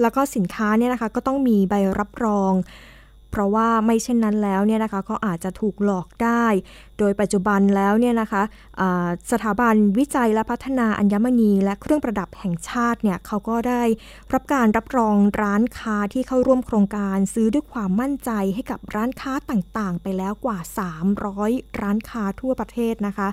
[0.02, 2.54] แล้วก็สินค้าเนี่ยนะคะก็ต้องมีใบรับรอง
[3.32, 6.46] เพราะว่าไม่เช่นนั้นแล้วเนี่ยนะคะก็อาจจะถูกหลอกได้
[7.00, 8.44] โดยปัจจุบันแล้วเนี่ยนะคะ
[9.32, 13.84] สถาบันวิจัยและพัฒนาอัญมณีและเครื่องประดับแห่งชาติเนี่ยเขาก็ได้
[14.34, 20.60] รับการรับรองร้านค้าที่เข้าร่วมโครงการซื้อด้วยความมั่นใจให้กับร้านค้าต่างๆ ไปแล้วกว่า
[21.20, 23.28] 300 ร้านค้าทั่วประเทศนะคะ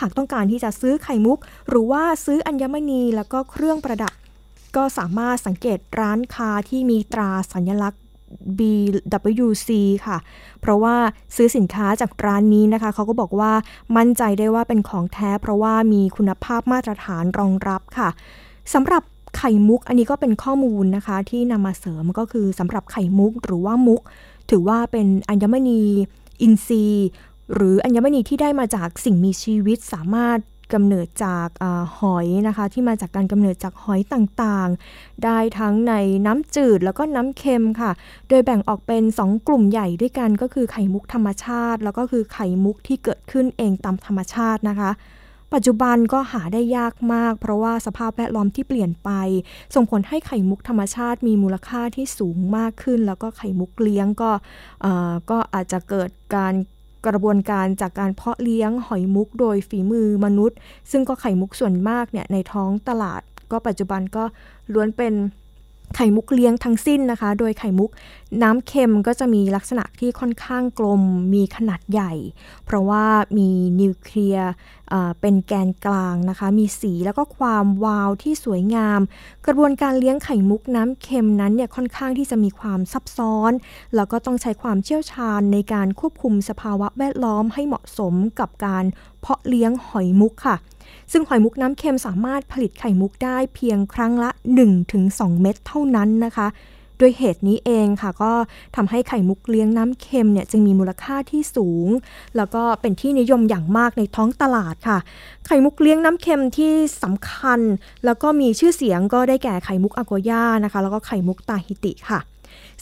[0.00, 4.12] หากต้องการที่จะซื้อไข่มุก หรือว่าซื้ออัญมณีแล้วก็เครื่องประดับ
[4.76, 8.02] ก็สามารถสังเกตร้านค้าที่มีตราสัญลักษณ์
[8.58, 9.68] BWC
[10.06, 10.18] ค่ะ
[10.60, 10.94] เพราะว่า
[11.36, 13.52] ซื้อสินค้าจากร้านนี้นะคะ เขาก็บอกว่า
[13.96, 18.08] มั่นใจได้ว่าเป็นของแท้ เพราะว่ามีคุณภาพมาตรฐานรองรับค่ะ
[18.74, 19.02] สำหรับ
[19.36, 24.00] ไข่มุกอันนี้ก็เป็นข้อมูลนะคะ ที่นำมาเสริมก็คือสำหรับไข่มุกหรือว่ามุก
[24.50, 25.82] ถือว่าเป็นอัญมณี
[26.42, 27.06] อินทรีย์
[27.54, 30.38] หรืออัญมณีที่ได้มาจากสิ่งมีชีวิตสามารถ
[30.74, 31.64] กำเนิดจากอ
[31.98, 35.94] หอยนะคะ ที่มาจากการกำเนิดจากหอยต่างๆ ได้ทั้งใน
[36.26, 37.90] น้ำจืดแล้วก็น้ำเค็มค่ะ
[38.28, 44.92] โดยแบ่งออกเป็น 2 กลุ่มใหญ่ด้วยกันก็คือไข่มุกธรรมชาติ แล้วก็คือไข่มุกที่เกิดขึ้นเองตามธรรมชาตินะคะ
[45.54, 49.10] ปัจจุบันก็หาได้ยากมาก เพราะว่าสภาพแวดล้อมที่เปลี่ยนไป
[49.74, 54.30] ส่งผลให้ไข่มุกธรรมชาติมีมูลค่าที่สูงมากขึ้น แล้วก็ไข่มุกเลี้ยงก็
[55.30, 56.54] ก็อาจจะเกิดการ
[57.06, 60.56] กระบวนการจากการเพาะเลี้ยงหอยมุกโดยฝีมือมนุษย์
[60.90, 64.24] ซึ่งก็ไข่มุกส่วนมากเนี่ยในท้องตลาด ก็ปัจจุบันก็
[64.72, 65.12] ล้วนเป็น
[65.94, 67.90] ไข่มุกเลี้ยงทั้งสิ้นนะคะ โดยไข่มุก
[68.42, 71.02] น้ำเค็มก็จะมีลักษณะที่ค่อนข้างกลม
[71.34, 72.12] มีขนาดใหญ่
[72.64, 73.04] เพราะว่า
[73.38, 73.48] มี
[73.80, 74.50] นิวเคลียร์
[75.20, 79.00] เป็นแกนกลางนะคะ มีสีแล้วก็ความวาวที่สวยงาม
[79.46, 83.52] กระบวนการเลี้ยงไข่มุกน้ำเค็มนั้นเนี่ยค่อนข้างที่จะมีความซับซ้อน
[83.96, 88.84] แล้วก็ต้องใช้ความเชี่ยวชาญในการควบคุมสภาวะแวดล้อมให้เหมาะสมกับการ
[89.20, 90.56] เพาะเลี้ยงหอยมุกค่ะ
[91.12, 94.30] ซึ่งหอยมุกน้ำเค็มสามารถผลิตไข่มุกได้เพียงครั้งละ
[94.86, 96.48] 1-2 เม็ดเท่านั้นนะคะ
[96.98, 98.32] โดยเหตุนี้เองค่ะก็
[98.76, 101.88] ทำให้ไข่มุกเลี้ยงน้ำเค็มเนี่ยจึงมีมูลค่าที่สูง
[102.36, 104.98] แล้วก็เป็นที่นิยมอย่างมากในท้องตลาดค่ะ
[105.46, 107.60] ไข่มุกเลี้ยงน้ำเค็มที่สำคัญ
[108.04, 112.20] แล้วก็มีชื่อเสียงก็ได้แก่ไข่มุกอากย่านะคะ แล้วก็ไข่มุกตาฮิติค่ะ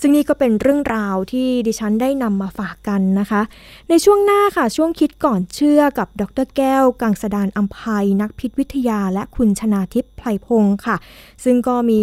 [0.01, 3.43] ซึ่งนี่ก็เป็นเรื่องราวที่ดิฉันได้นำมาฝากกันนะคะ
[3.89, 10.97] ในช่วงหน้าค่ะช่วงคิดก่อนเชื่อกับดรแก้ว กังสดานอัมภัยนักพิษวิทยา และคุณชนาทิพย์ไพรพงศ์ค่ะ
[11.45, 12.01] ซึ่งก็มี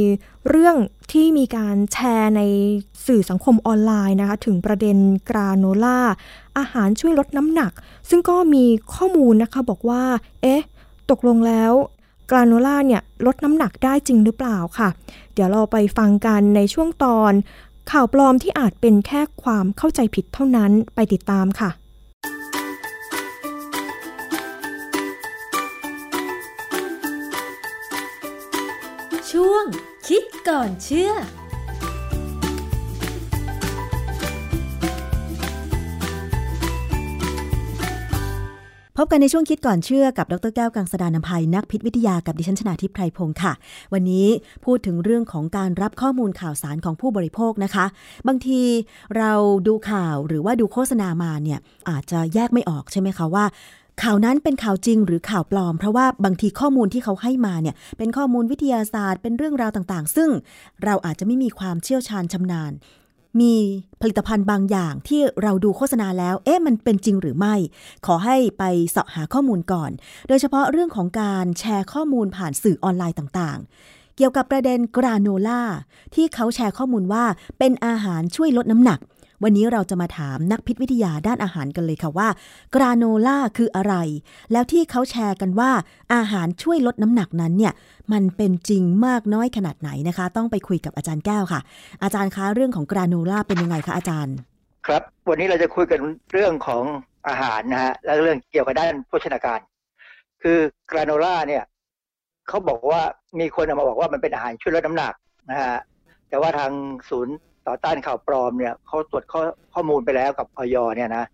[0.50, 0.76] เรื่อง
[1.12, 2.42] ที่มีการแชร์ใน
[3.06, 4.98] สื่อสังคมออนไลน์นะคะ ถึงประเด็น
[5.30, 6.00] กราโนล่า
[6.58, 7.72] อาหารช่วยลดน้ำหนัก
[8.10, 10.04] ซึ่งก็มีข้อมูลนะคะบอกว่า
[10.42, 10.62] เอ๊ะ
[11.12, 11.74] ตกลงแล้ว
[12.32, 14.90] กราโนล่าเนี่ยลดน้ำหนักได้จริงหรือเปล่าค่ะ
[15.34, 17.34] เดี๋ยวเราไปฟังกันในช่วงตอน
[17.90, 21.70] ข่าวปลอมที่อาจเป็นแค่ความเข้าใจผิดเท่านั้นไปติดตามค่ะ
[29.32, 29.66] ช่วง
[30.08, 31.12] คิดก่อนเชื่อ
[39.04, 43.54] บกันในช่วงคิดก่อนเชื่อกับดรแก้วกังสดานนภัยนักพิษวิทยากับดิฉันชนาทิพไพรพงศ์ค่ะ
[43.94, 44.28] วันนี้
[44.66, 47.86] พูดถึงเรื่องของการรับข้อมูลข่าวสารของผู้บริโภคนะคะ
[48.28, 48.62] บางที
[49.18, 49.32] เรา
[49.68, 53.46] ดูข่าวหรือว่าดูโฆษณามาเนี่ยอาจจะแยกไม่ออกใช่ไหมคะว่า
[54.04, 60.30] ข่าวนั้นเป็นข่าวจริงหรือข่าวปลอม เพราะว่าบางทีข้อมูลที่เขาให้มาเนี่ยเป็นข้อมูลวิทยาศาสตร์ เป็นเรื่องราวต่างๆ ซึ่ง
[60.84, 62.72] เราอาจจะไม่มีความเชี่ยวชาญชำนาญ
[63.40, 63.54] มี
[64.02, 67.56] ผลิตภัณฑ์บางอย่างที่เราดูโฆษณาแล้ว เอ๊ะมันเป็นจริงหรือไม่
[68.06, 69.92] ขอให้ไปเสาะหาข้อมูลก่อน
[70.28, 75.62] โดยเฉพาะเรื่องของการแชร์ข้อมูลผ่านสื่อออนไลน์ต่างๆ เกี่ยวกับประเด็นกราโนล่า
[76.16, 77.24] ที่เขาแชร์ข้อมูลว่า
[77.60, 79.00] เป็นอาหารช่วยลดน้ำหนัก
[79.44, 82.28] วันนี้เราจะมาถามนักพิษวิทยาด้านอาหารกันเลยค่ะว่า
[82.76, 83.94] กราโนล่าคืออะไร
[84.52, 85.72] แล้วที่เขาแชร์กันว่า
[86.14, 87.74] อาหารช่วยลดน้ำหนักนั้นเนี่ย
[88.14, 91.62] มันเป็นจริงมากน้อยขนาดไหนนะคะ ต้องไปคุยกับอาจารย์แก้วค่ะ
[92.04, 94.36] อาจารย์คะเรื่องของกราโนล่าเป็นยังไงคะอาจารย์
[94.88, 96.00] ครับ วันนี้เราจะคุยกัน
[96.34, 96.84] เรื่องของ
[97.28, 99.60] อาหารนะฮะและเรื่องเกี่ยวกับด้านโภชนาการ
[100.42, 100.58] คือ
[100.92, 101.64] กราโนล่าเนี่ย
[102.48, 103.02] เขาบอกว่า
[103.40, 105.14] มีคนเอามาบอกว่ามันเป็นอาหารช่วยลดน้ำหนัก
[105.50, 105.78] นะฮะ
[106.30, 106.72] แต่ว่าทาง
[107.10, 107.36] ศูนย์
[107.68, 109.42] ต่อต้านข่าวปลอมเนี่ยเขาตรวจข้อ
[109.74, 111.26] ข้อมูลไปแล้วกับออยเนี่ยนะ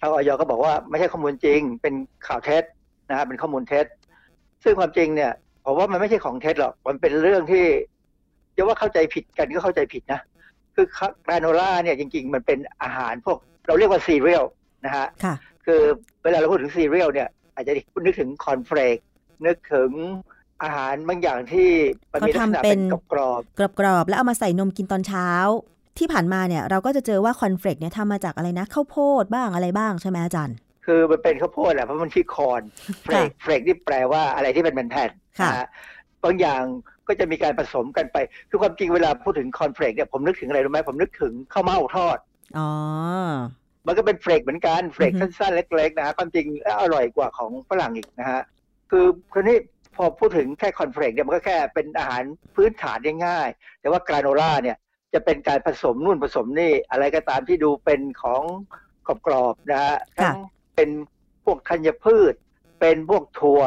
[0.00, 1.94] ทางออยก็บอกว่าไม่ใช่ข้อมูลจริง เป็น
[2.26, 2.64] ข่าวเท็จ
[3.08, 3.86] นะฮะเป็นข้อมูลเท็จ
[4.64, 5.32] ซึ่งความจริงเนี่ย
[5.64, 7.64] ผมว่ามันไม่ใช่ของเท็จหรอกมันเป็นเรื่องที่
[8.56, 10.20] จะว่าเข้าใจผิดกันก็เข้าใจผิดนะ
[10.74, 10.86] คือ
[11.26, 14.44] กราโนล่าเนี่ยจริง ๆ มันเป็นอาหารพวกเราเรียกว่าซีเรียล
[14.84, 15.34] นะฮะค่ะ
[15.66, 15.82] คือ
[16.22, 17.72] เวลาเราพูดถึงซีเรียลเนี่ย อาจจะ
[18.04, 18.96] นึกถึงคอนเฟลก
[19.46, 19.90] นึกถึง
[20.62, 21.68] อาหารบางอย่างที่
[22.12, 23.42] มันมีลักษณะเขาทำเป็เป็นนกรอบ
[23.78, 25.28] กรอบๆแล้วเอามาใส่นมกินตอนเช้า
[25.98, 35.68] ที่ผ่านมาเนี่ยเราก็จะเจอว่าคอนเฟลกเนี่ยทำมาจากอะไรนะข้าวโพดบ้างอะไรบ้างใช่ไหมอาจารย์ๆคือมันเป็นข้าวโพดแหละเพราะมันชื่อ cornflake flake ที่แปลว่าอะไรที่เป็นแผ่นๆค่ะนะฮะ
[36.24, 36.62] บางอย่าง
[37.08, 38.16] ก็จะมีการผสมกันไป
[38.50, 42.18] คือความจริงเวลาพูดถึงคอนเฟลกเนี่ยผมนึกถึงอะไรรู้ไหมผมนึกถึงข้าวเม่าทอด
[42.58, 42.70] อ๋อ
[43.86, 48.42] มันก็เป็น flake เหมือนกัน flake อือฮึสั้นๆ เล็กๆนะฮะความจริงแล้วอร่อยกว่าของฝรั่งอีกนะฮะ
[48.90, 49.56] คือคนนี้
[49.96, 52.22] พอพูดถึงแค่คอนเฟลกเนี่ยมันก็แค่เป็นอาหาร
[52.54, 54.76] พื้นฐานง่ายๆแต่ว่ากราโนล่าเนี่ย
[55.14, 58.42] จะเป็นการผสมนู่นผสมนี่ อะไรก็ตามที่ดูเป็นของ
[59.26, 60.38] กรอบๆนะฮะค่ะทั้ง
[60.76, 60.90] เป็น
[61.44, 62.34] พวกธัญพืช
[62.80, 63.62] เป็นพวกถั่ว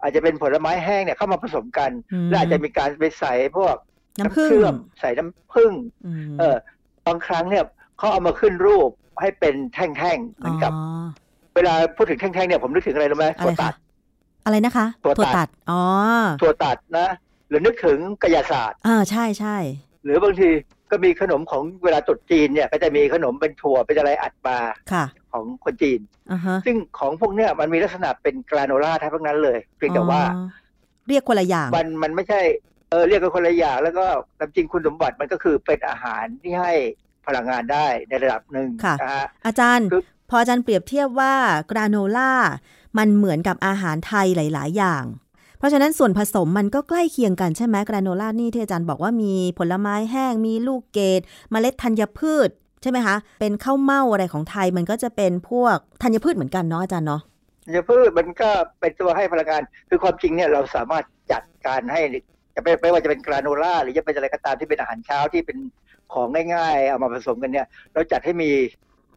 [0.00, 1.90] อาจจะเป็นผลไม้แห้งเนี่ยเข้ามาผสมกัน
[2.26, 3.76] มและอาจจะมีการไปใส่พวก
[4.18, 5.72] น้ำผึ้งเชื่อมใส่น้ำผึ้ง
[6.30, 6.56] มเออ
[7.06, 7.64] บางครั้งเนี่ย
[7.98, 8.90] เขาเอามาขึ้นรูป
[9.20, 11.04] ให้เป็นแท่งๆเหมือนกับอ๋อ
[11.54, 13.74] เวลาพูดถึงแท่งๆเนี่ยผมนึกถึงอะไรรู้ไหมอะถั่ไรวตัคะด
[14.44, 15.82] อะไรนะคะถั่วตัดอ๋อ
[16.40, 17.08] ถั่วตัดนะ
[17.48, 19.56] หรือนึกถึงกายศาสตร์อ่าใช่ใช่
[20.04, 20.50] หรือบางที
[20.90, 24.58] ก็มีขนมของเวลาตรุษจีนเนี่ย ก็จะมีขนมเป็นถั่วเป็นอะไรอัดมา
[24.92, 26.00] ค่ะของคนจีน
[26.32, 30.46] อ่าฮะซึ่งของพวกเนี้ยมันมีลักษณะเป็นกราโนล่าทั้งนั้นเลย เพียงแต่ว่าอ๋อ
[31.08, 32.40] เรียกคนละอย่าง มันมันไม่ใช่
[32.90, 34.06] เออเรียกกันคนละอย่างแล้วก็
[34.38, 36.72] ตามจริงคุณสมบัติมันก็คือเป็นอาหารที่ให้
[37.26, 41.34] พลังงานได้ในระดับหนึ่งค่ะนะฮะอาจารย์คือพออาจารย์เปรียบเทียบว่า
[41.70, 42.32] กราโนล่า
[42.98, 45.04] มันเหมือนกับอาหารไทยหลาย ๆ อย่าง
[45.58, 52.48] เพราะฉะนั้นส่วนผสมมันก็ใกล้เคียงกันใช่ไหมกราโนล่านี่ที่อาจารย์บอกว่ามีผลไม้แห้ง มีลูกเกดเมล็ดธัญพืช
[52.82, 57.22] ใช่ไหมคะ เป็นข้าวเม่าอะไรของไทยมันก็จะเป็นพวกธัญพืชเหมือนกันเนาะอาจารย์เนาะ
[57.66, 58.50] ธัญพืชมันก็
[58.80, 62.00] เป็นตัวให้พลังงานคือความจริงเนี่ยเราสามารถจัดการให้
[62.54, 65.58] จะไม่ไม่ว่าจะเป็นกราโนล่าหรือจะเป็นอะไรก็ตามที่เป็นอาหารเช้าที่เป็น
[66.12, 68.50] ของง่ายๆ เอามาผสมกันเนี่ย เราจัดให้มี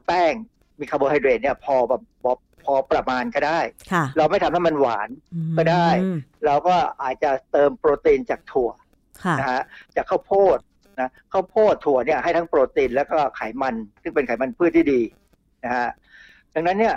[0.07, 0.33] แป้ง
[0.79, 2.01] มีคาร์โบไฮเดรตเนี่ยพอแบบ
[2.67, 3.59] พอพอประมาณก็ได้
[3.91, 5.87] ค่ะเราไม่ทำให้มันหวานอืมก็ได้
[6.45, 8.69] เราก็อาจจะเติมโปรตีนจากถั่ว
[9.23, 9.61] ค่ะนะฮะ
[9.95, 10.57] จากข้าวโพด
[10.99, 15.01] นะข้าวโพดถั่วเนี่ยให้ทั้งโปรตีนแล้วก็ไขมัน ซึ่งเป็นไขมันพืชที่ดี
[15.63, 15.87] นะฮะ
[16.53, 16.95] ดังนั้นเนี่ย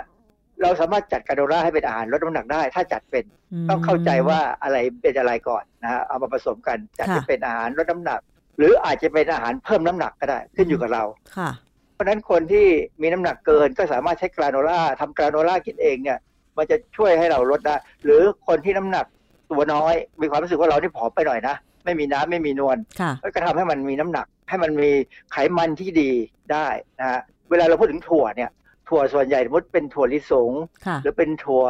[0.61, 3.25] เราสามารถจัดกราโนล่าให้เป็นอาหารลดน้ำหนักได้ ถ้าจัดเป็น
[3.69, 8.19] ต้องเข้าใจว่าอะไรเป็นอะไรก่อนนะฮะเอามาผสมกันจัดค่ะให้เป็นอาหารลดน้ำหนัก
[8.57, 11.03] หรืออาจจะเป็นอาหารเพิ่มน้ำหนักก็ได้ขึ้นอยู่กับเรา
[11.37, 11.70] ค่ะเพ
[12.01, 12.67] ราะฉะนั้นคนที่
[13.01, 16.19] มีน้ำหนักเกินก็สามารถใช้กราโนล่าทำกราโนล่ากินเองเนี่ย
[16.57, 19.05] มันจะช่วยให้เราลดได้ หรือคนที่น้ำหนัก
[19.51, 24.89] ตัวน้อย มีความรู้สึกว่าเราที่ผอมไปหน่อยนะไม่มีน้ำไม่มีนวลค่ะก็ทำให้มันมีน้ำหนัก ให้มันมี
[25.31, 26.11] ไขมันที่ดี
[26.51, 26.67] ได้
[26.99, 28.51] นะฮะเวลาเราพูดถึงถั่วเนี่ย
[28.89, 30.51] ถั่วส่วนใหญ่สมมติเป็นถั่วลิสง
[30.85, 31.63] ค่ะหรือเป็นถั่ว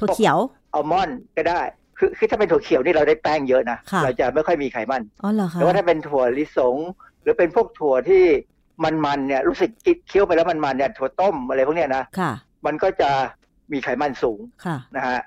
[0.00, 0.38] ถั่วเขียว
[0.74, 1.60] อัลมอนด์ก็ได้
[1.98, 6.76] คือคือถ้าเป็นถั่วเขียวนี่เราได้แป้งเยอะนะค่ะเราจะไม่ค่อยมีไขมันอ๋อเหรอคะแต่ว่าถ้าเป็นถั่วลิสง
[7.22, 8.24] หรือเป็นพวกถั่วที่
[8.84, 12.32] มันๆเนี่ยรู้สึกกินเคี้ยวไปแล้วมันๆเนี่ยถั่วต้มอะไรพวกเนี้ยนะค่ะ
[12.66, 13.10] มันก็จะ
[13.72, 15.18] มีไขมันสูงค่ะนะฮะ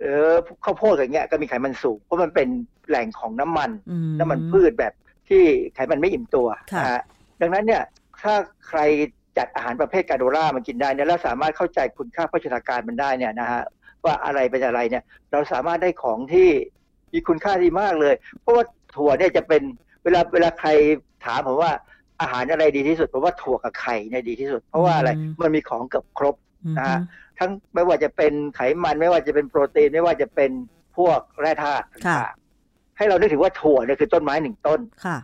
[0.00, 0.34] เออ
[0.64, 2.48] ข้าวโพดอย่างเงี้ยก็มีไขมันสูง เพราะมันเป็น
[2.88, 4.92] แหล่งของน้ำมันอืน้ำมันพืชแบบ
[5.28, 5.42] ที่
[5.74, 7.00] ไขมันไม่อิ่มตัวค่ะนะฮะ
[7.40, 7.82] ดังนั้นเนี่ย
[8.22, 8.34] ถ้า
[8.68, 8.80] ใคร
[9.38, 13.62] จัดอาหารประเภทกาโดล่ามันกินได้เนี่ยแล้วสามารถเข้าใจคุณค่าโภชนาการมันได้เนี่ยนะฮะ
[14.04, 16.48] ว่าอะไรเป็นอะไรเนี่ย เราสามารถได้ของที่
[17.12, 18.64] มีคุณค่าดีมากเลย เพราะว่า
[18.96, 19.62] ถั่วเนี่ยจะเป็น
[20.04, 20.70] เวลาเวลาใคร
[21.24, 21.72] ถามผมว่า
[22.20, 25.10] อาหารอะไรดีที่สุดผมว่าถั่วกับไข่เนี่ยดีที่สุด เพราะว่าอะไร
[25.42, 26.98] มันมีของเกือบครบอืมนะฮะ
[27.38, 30.50] ทั้งไม่ว่าจะเป็นไขมันไม่ว่าจะเป็นโปรตีนไม่ว่าจะเป็น
[30.96, 35.18] พวกแร่ธาตุค่ะต่างๆให้เรานึกถึงว่าถั่วเนี่ยคือต้นไม้หนึ่งต้นค่ะ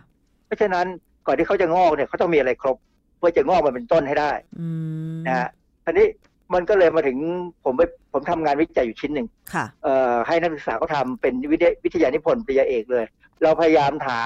[0.45, 0.85] เพราะฉะนั้น
[1.27, 2.77] ก่อนที่เขาจะงอกเนี่ยเขาต้องมีอะไรครบ
[3.17, 4.67] เพื่อจะงอกมาเป็นต้นให้ได้อื
[5.15, 5.49] มนะฮะ
[5.85, 6.07] ทีนี้
[6.53, 7.17] มันก็เลยมาถึง
[7.63, 7.81] ผมไป
[8.13, 13.05] ผมทำงานวิจัยอยู่ชิ้นหนึ่งค่ะเอ่อให้นักศึกษาเขาทำเป็นวิทยวิทยานิพนธ์ปริญญาเอกเลย
[13.41, 14.19] เราพยายามหา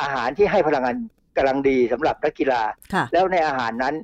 [0.00, 0.96] อาหารที่ให้พลังงาน
[1.36, 2.62] กำลังดีสำหรับนักกีฬา
[2.94, 3.94] ค่ะแล้วในอาหารนั้น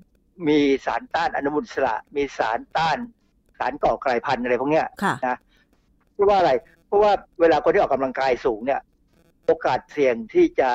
[0.48, 2.98] มีสารต้านอนุมูลอิสระ มีสารต้าน
[3.58, 5.38] สารก่อกลายพันธุ์อะไรพวกเนี้ยค่ะนะ
[6.14, 6.52] เพราะว่าอะไร
[6.86, 8.80] เพราะว่าเวลาคนที่ออกกำลังกายสูงเนี่ย
[9.46, 10.70] โอกาสเสี่ยงที่จะ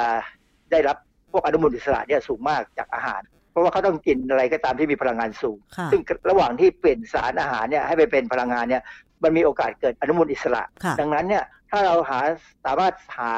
[0.71, 0.97] ได้รับ
[1.31, 8.83] พวกอนุมูลอิสระเนี่ยสูงมากจากอาหาร เพราะว่าเขาต้องกินอะไรก็ตามที่มีพลังงานสูงค่ะซึ่งระหว่างที่เปลี่ยนสารอาหารเนี่ยให้ไปเป็นพลังงานเนี่ย
[9.23, 12.19] มันมีโอกาสเกิดอนุมูลอิสระค่ะดังนั้นเนี่ย ถ้าเราหา
[12.65, 13.33] สามารถหา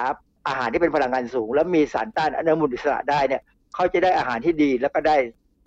[0.47, 3.41] อาหารที่เป็นพลังงานสูง แล้วมีสารต้านอนุมูลอิสระได้เนี่ย
[3.75, 5.17] เขาจะได้อาหารที่ดีแล้วก็ได้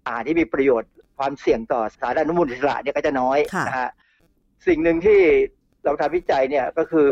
[0.04, 3.90] อาหารที่มีประโยชน์ ความเสี่ยงต่อสารอนุมูลอิสระเนี่ยก็จะน้อยค่ะนะฮะ
[4.66, 5.20] สิ่งหนึ่งที่
[5.84, 7.06] เราทำวิจัยเนี่ยก็คือ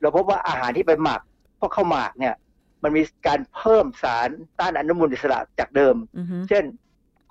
[0.00, 1.20] เราพบว่าอาหารที่ไปหมัก
[1.60, 2.34] พวกข้าวหมากเนี่ย
[2.82, 4.28] มันมีการเพิ่มสาร
[4.60, 6.64] ต้านอนุมูลอิสระจากเดิมอือฮึเช่น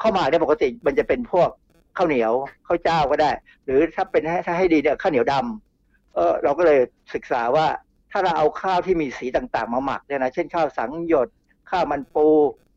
[0.01, 1.49] ข้าวหมากเนี่ยปกติมันจะเป็นพวก
[1.97, 2.33] ข้าวเหนียว
[2.67, 3.31] ข้าวเจ้าก็ได้
[3.65, 6.79] หรือถ้าเป็นให้ถ้าให้ดีเนี่ยข้าวเหนียวดำเออเราก็เลย
[7.13, 7.67] ศึกษาว่า
[8.11, 11.27] ถ้าเราเอาข้าวที่มีสีต่างๆ มาหมักเนี่ยนะเช่นข้าวสังหยด
[11.71, 12.27] ข้าวมันปู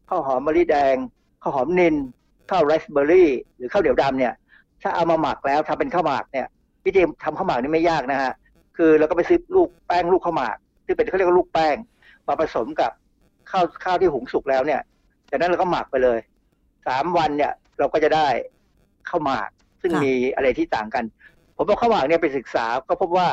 [0.09, 0.97] ข้าวหอมมะลิแดง
[1.43, 1.95] ข้าวหอมนิน
[2.51, 4.35] ข้าวไรซ์เบอร์รี่ หรือข้าวเหนียวดำเนี่ย
[4.83, 6.47] ถ้าเอามาหมักแล้วทำเป็นข้าวหมากเนี่ย
[6.85, 8.33] วิธีทำข้าวหมากนี่ไม่ยากนะฮะ
[8.77, 11.77] คือเราก็ไปซื้อลูกแป้งลูกข้าวหมากที่เป็นเขาเรียกว่าลูกแป้ง
[12.29, 12.91] มาผสมกับ
[13.51, 14.81] ข้าวข้าวที่หุงสุกแล้วเนี่ย
[15.31, 16.19] จากนั้นเราก็หมักไปเลย
[16.87, 18.29] สามวันเนี่ยเราก็จะได้
[19.09, 19.51] ข้าวหมาก
[19.83, 21.05] ซึ่งมีอะไรที่ต่างกัน
[21.57, 23.29] ผมเอาข้าวหมากเนี่ยไปศึกษาก็พบว่า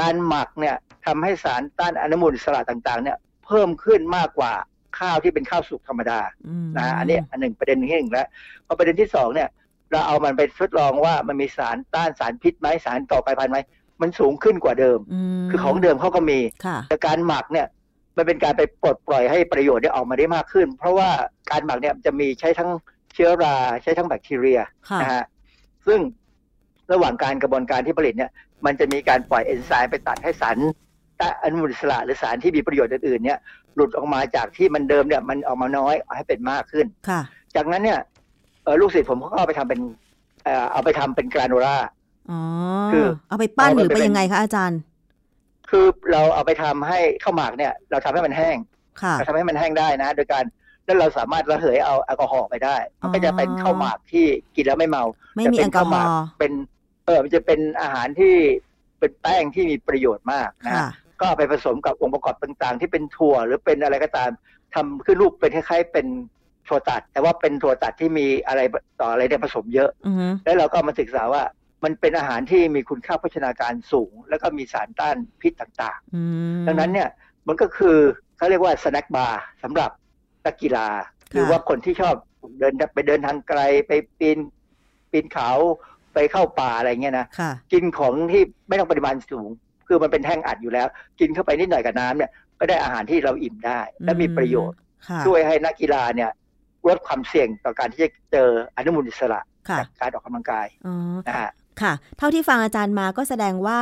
[0.00, 0.76] การหมักเนี่ย
[1.06, 3.16] ทำให้สารต้านอนุมูลอิสระต่างๆ เนี่ย
[3.46, 4.52] เพิ่มขึ้นมากกว่า
[4.98, 8.26] ข้าวที่เป็นข้าวสุกธรรมดาอืมนะฮะอันนี้อันหนึ่งประเด็นที่หนึ่งแล้ว
[8.66, 9.48] พอประเด็นที่สองเนี่ย
[9.90, 13.58] เราเอามันไปทดลองว่ามันมีสารต้านสารพิษไหมสารก่อกลายพันธุ์ไหม
[14.02, 14.98] มันสูงขึ้นกว่าเดิม
[15.44, 17.66] มคือของเดิมเขาก็มีค่ะแต่การหมักเนี่ย
[18.16, 21.10] มันเป็นการไปปลดปล่อยให้ประโยชน์เนี่ยออกมาได้มากขึ้น เพราะว่า
[21.50, 22.70] การหมักเนี่ยจะมีใช้ทั้ง
[23.14, 25.24] เชื้อราใช้ทั้งแบคทีเรียค่ะนะฮะ
[25.86, 26.00] ซึ่ง
[26.92, 28.30] ระหว่างการกระบวนการที่ผลิตเนี่ย
[28.66, 30.56] มันจะมีการปล่อยเอนไซม์ไปตัดให้สาร
[31.20, 33.38] ต้านอนุมูลอิสระหรือสารที่มีประโยชน์อื่นๆเนี่ย
[33.74, 37.20] หลุดออกมาจากที่มันเดิมเนี่ยมันออกมาน้อยเอาให้เป็นมากขึ้นค่ะ
[37.56, 37.98] จากนั้นเนี่ย
[38.62, 39.80] เอ่อลูกศิษย์ผมเขาก็เอาไปทำเป็น
[40.44, 41.76] เอ่อเอาไปทำเป็นกราโนล่า
[42.30, 42.40] อ๋อ
[42.92, 44.80] คือเอาไปปั้นเอาหไปรือไปเป็นยังไงคะอาจารย์
[45.70, 48.56] คือเราเอาไปทำให้ข้าวหมากเนี่ย เราทำให้มันแห้ง
[49.02, 50.44] ค่ะเราทำให้มันแห้งได้นะ โดยการ
[50.84, 54.26] แล้วเราสามารถระเหยเอาแอลกอฮอล์ไปได้ มันก็จะเป็นข้าวหมากที่
[54.56, 55.04] กินแล้วไม่เมา
[55.36, 56.52] ไม่มีจะแอเป็ลนกอข้าวฮหอมากล์เป็น
[57.04, 58.34] เออมันจะเป็นอาหารที่
[58.98, 60.88] เป็นแป้งที่มีประโยชน์มากนะค่ะ
[61.20, 64.30] ก็เอาไปผสมกับองค์ประกอบต่างๆ ที่เป็นถั่วหรือเป็นอะไรก็ตาม
[64.74, 66.06] ทำขึ้นรูปเป็นคล้ายๆเป็น
[66.68, 68.60] ถั่วตัด แต่ว่าเป็นถั่วตัดที่มีอะไร
[69.00, 71.42] ต่ออะไรเนี่ยผสมเยอะอือฮึแล้วเราก็มาศึกษาว่า
[71.84, 76.22] มันเป็นอาหารที่มีคุณค่าโภชนาการสูง แล้วก็มีสารต้านพิษต่างอื
[76.60, 77.08] มๆดังนั้นเนี่ย
[77.48, 77.96] มันก็คือ
[78.36, 79.90] เขาเรียกว่าสแน็คบาร์สำหรับ
[80.46, 80.88] นักกีฬา
[81.32, 82.14] หรือว่าคนที่ชอบ
[82.58, 84.38] เดินไปเดินทางไกลไปปีน
[85.10, 85.50] ปีนเขา
[86.14, 89.48] ไปเข้าป่าอะไรเงี้ยนะค่ะกินของที่ไม่ต้องปริมาณสูง
[89.88, 90.86] คือมันเป็นแท่งอัดอยู่แล้ว
[91.20, 96.30] กินเข้าไปนิดหน่อยกับน้ำเนี่ยก็ได้อาหารที่เราอิ่มได้ และมีประโยชน์ค่ะช่วยให้นักกีฬาเนี่ย
[96.88, 100.94] ลดความเสี่ยงต่อการที่จะเจออนุมูลอิสระค่ะจากการออกกำลังกายอ๋อ
[101.28, 101.50] นะฮะ
[101.82, 103.80] ค่ะ เท่าที่ฟังอาจารย์มาก็แสดงว่า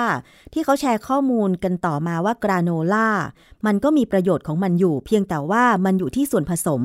[0.53, 3.09] ที่เขาแชร์ข้อมูลกันต่อมาว่ากราโนล่า
[3.67, 6.83] มันก็มีประโยชน์ของมันอยู่ เพียงแต่ว่ามันอยู่ที่ส่วนผสม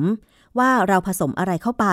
[0.58, 1.86] ว่าเราผสมอะไรเข้าไป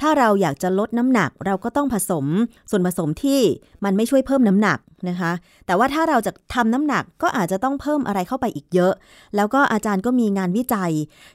[0.00, 2.26] ถ้าเราอยากจะลดน้ำหนัก เราก็ต้องผสม
[2.70, 3.40] ส่วนผสมที่
[3.84, 4.78] มันไม่ช่วยเพิ่มน้ำหนัก
[5.08, 5.32] นะคะ
[5.66, 8.92] แต่ว่าถ้าเราจะทำน้ำหนักก็อาจจะต้องเพิ่มอะไรเข้าไปอีกเยอะ
[9.36, 10.92] แล้วก็อาจารย์ก็มีงานวิจัย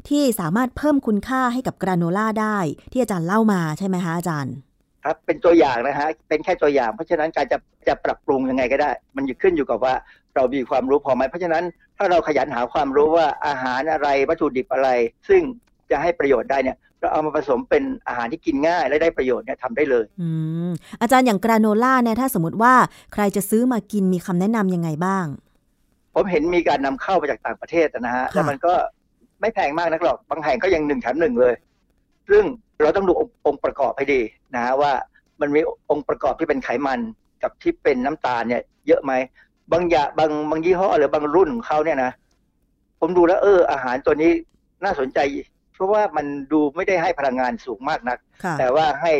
[0.09, 2.57] ที่สามารถเพิ่มคุณค่าให้กับกราโนล่าได้
[2.91, 4.53] ที่อาจารย์เล่ามาใช่ไหมคะอาจารย์
[5.03, 7.57] ครับเป็นตัวอย่างนะฮะเป็นแค่ตัวอย่าง เพราะฉะนั้นการจะ
[7.87, 9.93] จะปรับปรุงยังไงก็ได้ มันอยู่ขึ้นอยู่กับว่า
[10.35, 11.63] เรามีความรู้พอไหมเพราะฉะนั้น
[11.97, 14.89] ถ้าเราขยันหาความรู้ว่าอาหารอะไรวัตถุดิบอะไร
[15.27, 15.41] ซึ่ง
[15.93, 20.29] จะให้ประโยชน์ได้เนี่ยเราเอามาผสมเป็นอาหารที่กินง่ายและได้ประโยชน์เนี่ยทำได้เลยอื
[20.69, 20.71] ม
[21.01, 22.73] อาจารย์อย่างกราโนล่าเนี่ยถ้าสมมติว่า
[23.13, 25.25] ใครจะซื้อมากินมีคำแนะนำยังไงบ้าง
[26.15, 28.73] ผมเห็นมีการนำเข้ามาจากต่างประเทศนะฮะค่ะแล้วมันก็
[29.41, 31.53] ไม่แพงมากนักหรอกบางแห่งก็ยังหนึ่งแถมหนึ่งเลย
[32.29, 32.43] ซึ่ง
[32.81, 33.13] เราต้องดู
[33.45, 34.21] องค์ประกอบให้ดี
[34.55, 34.91] นะฮะว่า
[35.41, 36.99] มันมีองค์ประกอบที่เป็นไขมัน
[37.43, 39.11] กับที่เป็นน้ำตาลเนี่ย เยอะไหม
[39.71, 42.11] บางอย่างบางบางยี่ห้อหรือบางรุ่นของเขาเนี่ยนะ
[42.99, 44.31] ผมดูแล้วเอออาหารตัวนี้
[44.83, 45.19] น่าสนใจ
[45.73, 49.13] เพราะว่ามันดูไม่ได้ให้พลังงานสูงมากนักค่ะแต่ว่าให้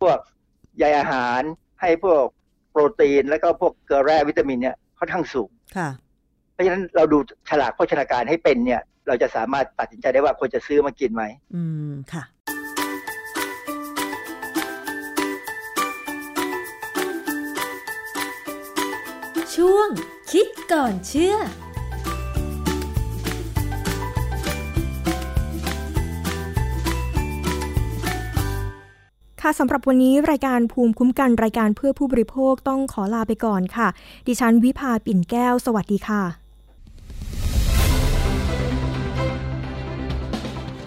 [0.00, 0.18] พวก
[0.78, 1.40] ใยอาหาร
[1.82, 2.24] ให้พวก
[2.70, 5.88] โปรตีน แล้วก็พวกเกลือแร่วิตามินเนี่ยค่อนข้างสูงค่ะ
[6.52, 11.24] เพราะฉะนั้นเราดูฉลากโภชนาการให้เป็นเนี่ย เราจะสามารถตัดสินใจได้ว่าควรจะซื้อมากินไหม
[11.54, 12.24] อืมค่ะ
[19.54, 19.88] ช่วง
[20.32, 21.36] คิดก่อนเชื่อ
[29.44, 33.88] ค่ะสำหรับวันนี้รายการภูมิคุ้มกันรายการเพื่อผู้บริโภคต้องขอลาไปก่อนค่ะ
[34.26, 36.22] ดิฉันวิภาปิ่นแก้ว สวัสดีค่ะ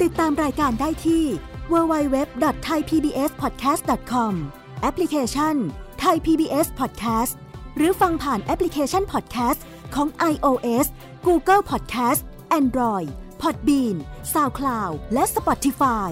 [0.02, 1.24] ติดตามรายการได้ที่
[1.72, 4.34] www.thaipbspodcast.com
[4.82, 5.56] แอปพลิเคชัน
[6.04, 7.34] Thai PBS Podcast
[7.78, 9.60] หรือฟังผ่านแอปพลิเคชัน Podcast
[9.96, 10.86] ของ iOS
[11.28, 12.22] Google Podcast
[12.60, 13.10] Android
[13.42, 13.96] Podbean
[14.34, 16.12] SoundCloud และ Spotify